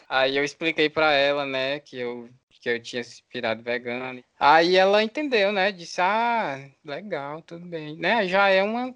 Aí 0.08 0.36
eu 0.36 0.42
expliquei 0.42 0.90
para 0.90 1.12
ela, 1.12 1.46
né, 1.46 1.78
que 1.78 2.00
eu, 2.00 2.28
que 2.50 2.68
eu 2.68 2.82
tinha 2.82 3.04
se 3.04 3.22
virado 3.32 3.62
vegano. 3.62 4.24
Aí 4.40 4.76
ela 4.76 5.04
entendeu, 5.04 5.52
né, 5.52 5.70
disse, 5.70 6.00
ah, 6.00 6.68
legal, 6.84 7.40
tudo 7.42 7.64
bem. 7.64 7.96
Né, 7.96 8.26
já 8.26 8.48
é 8.48 8.60
uma... 8.60 8.92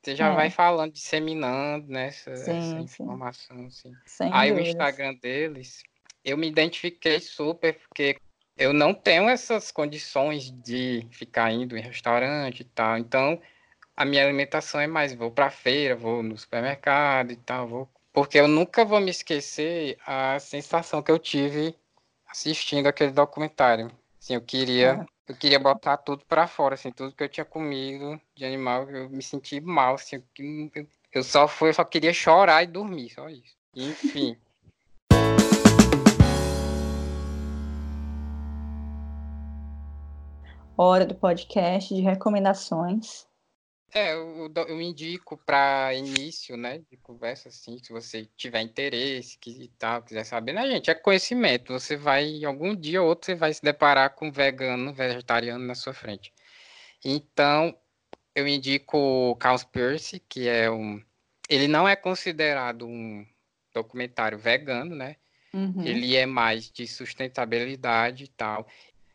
Você 0.00 0.14
já 0.14 0.28
é. 0.28 0.34
vai 0.34 0.50
falando, 0.50 0.92
disseminando, 0.92 1.88
né, 1.88 2.06
essa, 2.06 2.36
sim, 2.36 2.56
essa 2.56 2.78
informação, 2.78 3.68
sim. 3.68 3.92
assim. 4.04 4.30
Aí 4.32 4.50
dúvidas. 4.50 4.68
o 4.68 4.70
Instagram 4.70 5.14
deles, 5.14 5.82
eu 6.24 6.36
me 6.36 6.48
identifiquei 6.48 7.18
super, 7.18 7.74
porque 7.74 8.16
eu 8.56 8.72
não 8.72 8.94
tenho 8.94 9.28
essas 9.28 9.70
condições 9.70 10.50
de 10.50 11.06
ficar 11.10 11.50
indo 11.52 11.76
em 11.76 11.82
restaurante 11.82 12.60
e 12.60 12.64
tal. 12.64 12.98
Então, 12.98 13.40
a 13.96 14.04
minha 14.04 14.24
alimentação 14.24 14.80
é 14.80 14.86
mais 14.86 15.14
vou 15.14 15.30
para 15.30 15.50
feira, 15.50 15.96
vou 15.96 16.22
no 16.22 16.36
supermercado 16.36 17.32
e 17.32 17.36
tal, 17.36 17.66
vou 17.68 17.88
porque 18.12 18.38
eu 18.38 18.46
nunca 18.46 18.84
vou 18.84 19.00
me 19.00 19.10
esquecer 19.10 19.96
a 20.06 20.38
sensação 20.38 21.02
que 21.02 21.10
eu 21.10 21.18
tive 21.18 21.74
assistindo 22.26 22.86
aquele 22.86 23.10
documentário. 23.10 23.90
Assim, 24.20 24.34
eu 24.34 24.40
queria, 24.42 25.06
eu 25.26 25.34
queria 25.34 25.58
botar 25.58 25.96
tudo 25.96 26.24
para 26.26 26.46
fora, 26.46 26.74
assim, 26.74 26.92
tudo 26.92 27.14
que 27.14 27.24
eu 27.24 27.28
tinha 27.28 27.44
comido 27.44 28.20
de 28.34 28.44
animal, 28.44 28.88
eu 28.90 29.08
me 29.08 29.22
senti 29.22 29.60
mal, 29.60 29.94
assim, 29.94 30.22
eu, 30.74 30.86
eu 31.12 31.22
só 31.22 31.48
fui, 31.48 31.70
eu 31.70 31.74
só 31.74 31.84
queria 31.84 32.12
chorar 32.12 32.62
e 32.62 32.66
dormir, 32.66 33.10
só 33.10 33.28
isso. 33.28 33.56
Enfim. 33.74 34.36
Hora 40.82 41.06
do 41.06 41.14
podcast 41.14 41.94
de 41.94 42.00
recomendações. 42.00 43.26
É, 43.94 44.14
eu, 44.14 44.50
eu 44.68 44.80
indico 44.80 45.36
para 45.36 45.92
início, 45.94 46.56
né, 46.56 46.78
de 46.90 46.96
conversa, 46.96 47.50
assim, 47.50 47.76
se 47.78 47.92
você 47.92 48.26
tiver 48.36 48.62
interesse 48.62 49.38
que, 49.38 49.50
e 49.50 49.68
tal, 49.68 50.02
quiser 50.02 50.24
saber, 50.24 50.54
né, 50.54 50.66
gente, 50.66 50.90
é 50.90 50.94
conhecimento, 50.94 51.74
você 51.74 51.94
vai, 51.94 52.42
algum 52.42 52.74
dia 52.74 53.02
ou 53.02 53.08
outro, 53.08 53.26
você 53.26 53.34
vai 53.34 53.52
se 53.52 53.62
deparar 53.62 54.14
com 54.14 54.32
vegano, 54.32 54.94
vegetariano 54.94 55.62
na 55.64 55.74
sua 55.74 55.92
frente. 55.92 56.32
Então, 57.04 57.76
eu 58.34 58.48
indico 58.48 58.96
o 58.96 59.36
Cowspiracy, 59.36 60.20
que 60.20 60.48
é 60.48 60.70
um, 60.70 61.02
ele 61.46 61.68
não 61.68 61.86
é 61.86 61.94
considerado 61.94 62.86
um 62.86 63.26
documentário 63.74 64.38
vegano, 64.38 64.96
né, 64.96 65.16
Uhum. 65.54 65.84
Ele 65.84 66.16
é 66.16 66.24
mais 66.24 66.70
de 66.70 66.86
sustentabilidade 66.86 68.24
e 68.24 68.28
tal 68.28 68.66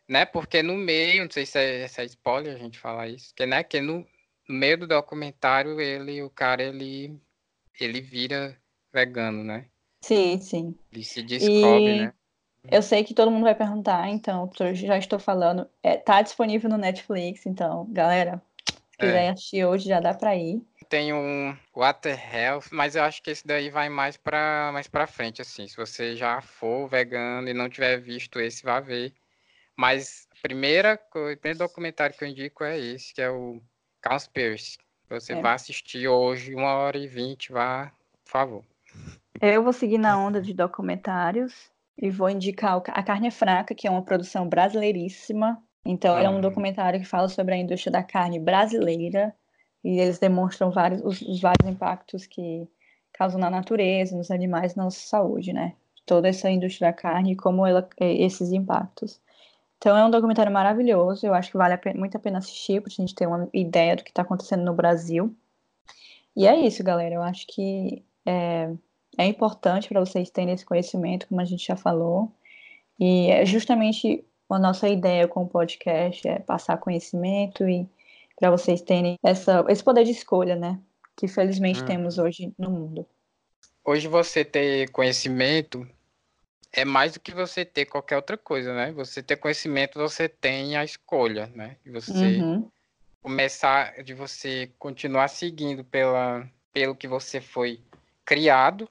né? 0.07 0.25
Porque 0.25 0.63
no 0.63 0.75
meio, 0.75 1.23
não 1.23 1.31
sei 1.31 1.45
se 1.45 1.59
é, 1.59 1.87
se 1.87 2.01
é 2.01 2.05
spoiler 2.05 2.55
a 2.55 2.59
gente 2.59 2.79
falar 2.79 3.07
isso, 3.07 3.33
que 3.35 3.45
né, 3.45 3.63
que 3.63 3.81
no, 3.81 4.05
no 4.47 4.55
meio 4.55 4.77
do 4.77 4.87
documentário 4.87 5.79
ele, 5.79 6.21
o 6.21 6.29
cara 6.29 6.63
ele 6.63 7.19
ele 7.79 8.01
vira 8.01 8.57
vegano, 8.91 9.43
né? 9.43 9.65
Sim, 10.01 10.39
sim. 10.39 10.75
Ele 10.91 11.03
se 11.03 11.21
descobre, 11.21 11.95
e... 11.95 12.01
né? 12.01 12.13
Eu 12.69 12.81
sei 12.81 13.03
que 13.03 13.13
todo 13.13 13.31
mundo 13.31 13.43
vai 13.43 13.55
perguntar, 13.55 14.09
então 14.09 14.49
eu 14.59 14.75
já 14.75 14.97
estou 14.97 15.19
falando. 15.19 15.69
É, 15.81 15.95
tá 15.95 16.21
disponível 16.21 16.69
no 16.69 16.77
Netflix, 16.77 17.45
então, 17.45 17.85
galera, 17.89 18.41
se 18.65 18.97
quiser 18.97 19.25
é. 19.25 19.29
assistir 19.29 19.65
hoje 19.65 19.87
já 19.87 19.99
dá 19.99 20.13
para 20.13 20.35
ir. 20.35 20.61
Tem 20.89 21.13
um 21.13 21.55
Water 21.73 22.35
Health, 22.35 22.65
mas 22.71 22.95
eu 22.95 23.03
acho 23.03 23.21
que 23.21 23.29
esse 23.29 23.45
daí 23.45 23.69
vai 23.69 23.89
mais 23.89 24.17
para 24.17 24.71
mais 24.73 24.87
para 24.87 25.07
frente, 25.07 25.41
assim. 25.41 25.67
Se 25.67 25.77
você 25.77 26.15
já 26.15 26.41
for 26.41 26.87
vegano 26.89 27.47
e 27.47 27.53
não 27.53 27.69
tiver 27.69 27.99
visto 27.99 28.39
esse, 28.39 28.63
vá 28.63 28.79
ver 28.79 29.13
mas 29.77 30.27
a 30.31 30.41
primeira, 30.41 30.99
o 31.15 31.37
primeiro 31.37 31.59
documentário 31.59 32.17
que 32.17 32.23
eu 32.23 32.27
indico 32.27 32.63
é 32.63 32.77
esse, 32.77 33.13
que 33.13 33.21
é 33.21 33.29
o 33.29 33.61
Cowspiracy. 34.03 34.77
Você 35.09 35.33
é. 35.33 35.41
vai 35.41 35.53
assistir 35.53 36.07
hoje, 36.07 36.55
uma 36.55 36.73
hora 36.73 36.97
e 36.97 37.07
vinte, 37.07 37.51
vá, 37.51 37.91
por 38.25 38.31
favor. 38.31 38.63
Eu 39.39 39.63
vou 39.63 39.71
seguir 39.71 39.99
na 39.99 40.17
onda 40.17 40.41
de 40.41 40.53
documentários 40.53 41.69
e 41.97 42.09
vou 42.09 42.29
indicar 42.29 42.81
A 42.87 43.03
Carne 43.03 43.27
é 43.27 43.31
Fraca, 43.31 43.75
que 43.75 43.87
é 43.87 43.91
uma 43.91 44.01
produção 44.01 44.49
brasileiríssima. 44.49 45.61
Então, 45.85 46.15
ah. 46.15 46.23
é 46.23 46.29
um 46.29 46.41
documentário 46.41 46.99
que 46.99 47.05
fala 47.05 47.29
sobre 47.29 47.53
a 47.53 47.57
indústria 47.57 47.91
da 47.91 48.03
carne 48.03 48.39
brasileira 48.39 49.33
e 49.83 49.99
eles 49.99 50.19
demonstram 50.19 50.71
vários, 50.71 51.01
os, 51.03 51.21
os 51.21 51.39
vários 51.39 51.69
impactos 51.69 52.25
que 52.25 52.67
causam 53.13 53.39
na 53.39 53.49
natureza, 53.49 54.15
nos 54.17 54.29
animais, 54.29 54.75
na 54.75 54.83
nossa 54.83 54.99
saúde, 54.99 55.53
né? 55.53 55.73
Toda 56.05 56.27
essa 56.27 56.49
indústria 56.49 56.89
da 56.89 56.93
carne 56.93 57.33
e 57.33 57.35
como 57.35 57.65
ela, 57.65 57.87
esses 57.99 58.51
impactos. 58.51 59.21
Então 59.77 59.95
é 59.95 60.05
um 60.05 60.09
documentário 60.09 60.51
maravilhoso, 60.51 61.25
eu 61.25 61.33
acho 61.33 61.51
que 61.51 61.57
vale 61.57 61.73
a 61.73 61.77
pena, 61.77 61.99
muito 61.99 62.17
a 62.17 62.19
pena 62.19 62.39
assistir, 62.39 62.81
para 62.81 62.91
a 62.91 62.95
gente 62.95 63.13
ter 63.13 63.27
uma 63.27 63.47
ideia 63.53 63.95
do 63.95 64.03
que 64.03 64.09
está 64.09 64.23
acontecendo 64.23 64.63
no 64.63 64.73
Brasil. 64.73 65.35
E 66.35 66.47
é 66.47 66.55
isso, 66.59 66.83
galera, 66.83 67.15
eu 67.15 67.21
acho 67.21 67.45
que 67.47 68.03
é, 68.25 68.71
é 69.17 69.25
importante 69.25 69.87
para 69.87 69.99
vocês 69.99 70.29
terem 70.29 70.53
esse 70.53 70.65
conhecimento, 70.65 71.27
como 71.27 71.41
a 71.41 71.45
gente 71.45 71.65
já 71.65 71.75
falou, 71.75 72.31
e 72.99 73.29
é 73.29 73.45
justamente 73.45 74.25
a 74.49 74.59
nossa 74.59 74.87
ideia 74.87 75.27
com 75.27 75.43
o 75.43 75.47
podcast 75.47 76.27
é 76.27 76.39
passar 76.39 76.77
conhecimento 76.77 77.67
e 77.67 77.87
para 78.39 78.49
vocês 78.49 78.81
terem 78.81 79.17
essa, 79.23 79.65
esse 79.67 79.83
poder 79.83 80.03
de 80.03 80.11
escolha, 80.11 80.55
né? 80.55 80.79
Que 81.15 81.27
felizmente 81.27 81.81
hum. 81.81 81.85
temos 81.85 82.17
hoje 82.17 82.53
no 82.57 82.69
mundo. 82.69 83.05
Hoje 83.83 84.07
você 84.07 84.45
ter 84.45 84.89
conhecimento 84.91 85.87
é 86.77 86.85
mais 86.85 87.13
do 87.13 87.19
que 87.19 87.33
você 87.33 87.65
ter 87.65 87.85
qualquer 87.85 88.15
outra 88.15 88.37
coisa, 88.37 88.71
né? 88.71 88.91
Você 88.91 89.23
ter 89.23 89.35
conhecimento, 89.35 89.97
você 89.97 90.29
tem 90.29 90.77
a 90.77 90.83
escolha, 90.83 91.51
né? 91.55 91.75
De 91.83 91.89
você 91.89 92.37
uhum. 92.37 92.69
começar, 93.19 94.03
de 94.03 94.13
você 94.13 94.71
continuar 94.77 95.27
seguindo 95.27 95.83
pela, 95.83 96.47
pelo 96.71 96.95
que 96.95 97.07
você 97.07 97.41
foi 97.41 97.81
criado 98.23 98.87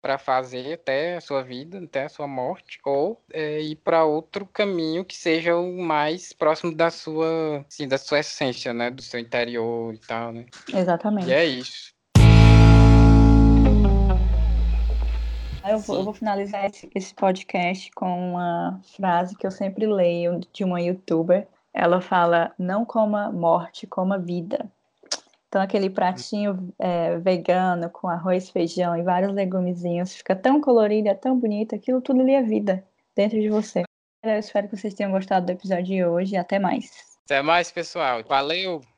para 0.00 0.16
fazer 0.16 0.72
até 0.72 1.16
a 1.16 1.20
sua 1.20 1.42
vida, 1.42 1.84
até 1.84 2.04
a 2.04 2.08
sua 2.08 2.26
morte, 2.26 2.80
ou 2.82 3.22
é, 3.30 3.60
ir 3.60 3.76
para 3.76 4.06
outro 4.06 4.46
caminho 4.46 5.04
que 5.04 5.14
seja 5.14 5.54
o 5.54 5.76
mais 5.76 6.32
próximo 6.32 6.74
da 6.74 6.90
sua, 6.90 7.62
assim, 7.68 7.86
da 7.86 7.98
sua 7.98 8.20
essência, 8.20 8.72
né? 8.72 8.90
Do 8.90 9.02
seu 9.02 9.20
interior 9.20 9.92
e 9.92 9.98
tal, 9.98 10.32
né? 10.32 10.46
Exatamente. 10.72 11.28
E 11.28 11.32
é 11.34 11.44
isso. 11.44 11.92
Eu 15.66 15.78
vou, 15.78 15.96
eu 15.96 16.04
vou, 16.04 16.14
finalizar 16.14 16.66
esse, 16.66 16.90
esse, 16.94 17.14
podcast 17.14 17.90
com 17.92 18.32
uma 18.32 18.80
frase 18.96 19.36
que 19.36 19.46
eu 19.46 19.50
sempre 19.50 19.86
leio 19.86 20.40
de 20.52 20.64
uma 20.64 20.80
youtuber. 20.80 21.46
Ela 21.72 22.00
fala: 22.00 22.52
Não 22.58 22.84
coma 22.84 23.30
morte, 23.30 23.86
coma 23.86 24.18
vida. 24.18 24.70
Então, 25.48 25.62
aquele 25.62 25.88
pratinho 25.88 26.72
é, 26.78 27.16
vegano 27.18 27.88
com 27.88 28.06
arroz, 28.06 28.50
feijão 28.50 28.96
e 28.96 29.02
vários 29.02 29.32
legumezinhos 29.32 30.14
fica 30.14 30.36
tão 30.36 30.60
colorido, 30.60 31.08
é 31.08 31.14
tão 31.14 31.38
bonito. 31.38 31.74
Aquilo 31.74 32.02
tudo 32.02 32.20
ali 32.20 32.34
é 32.34 32.42
vida 32.42 32.84
dentro 33.16 33.40
de 33.40 33.48
você. 33.48 33.84
Eu 34.22 34.38
espero 34.38 34.68
que 34.68 34.76
vocês 34.76 34.94
tenham 34.94 35.12
gostado 35.12 35.46
do 35.46 35.52
episódio 35.52 35.84
de 35.84 36.04
hoje. 36.04 36.36
Até 36.36 36.58
mais. 36.58 36.90
Até 37.24 37.40
mais, 37.40 37.70
pessoal. 37.70 38.22
Valeu! 38.28 38.97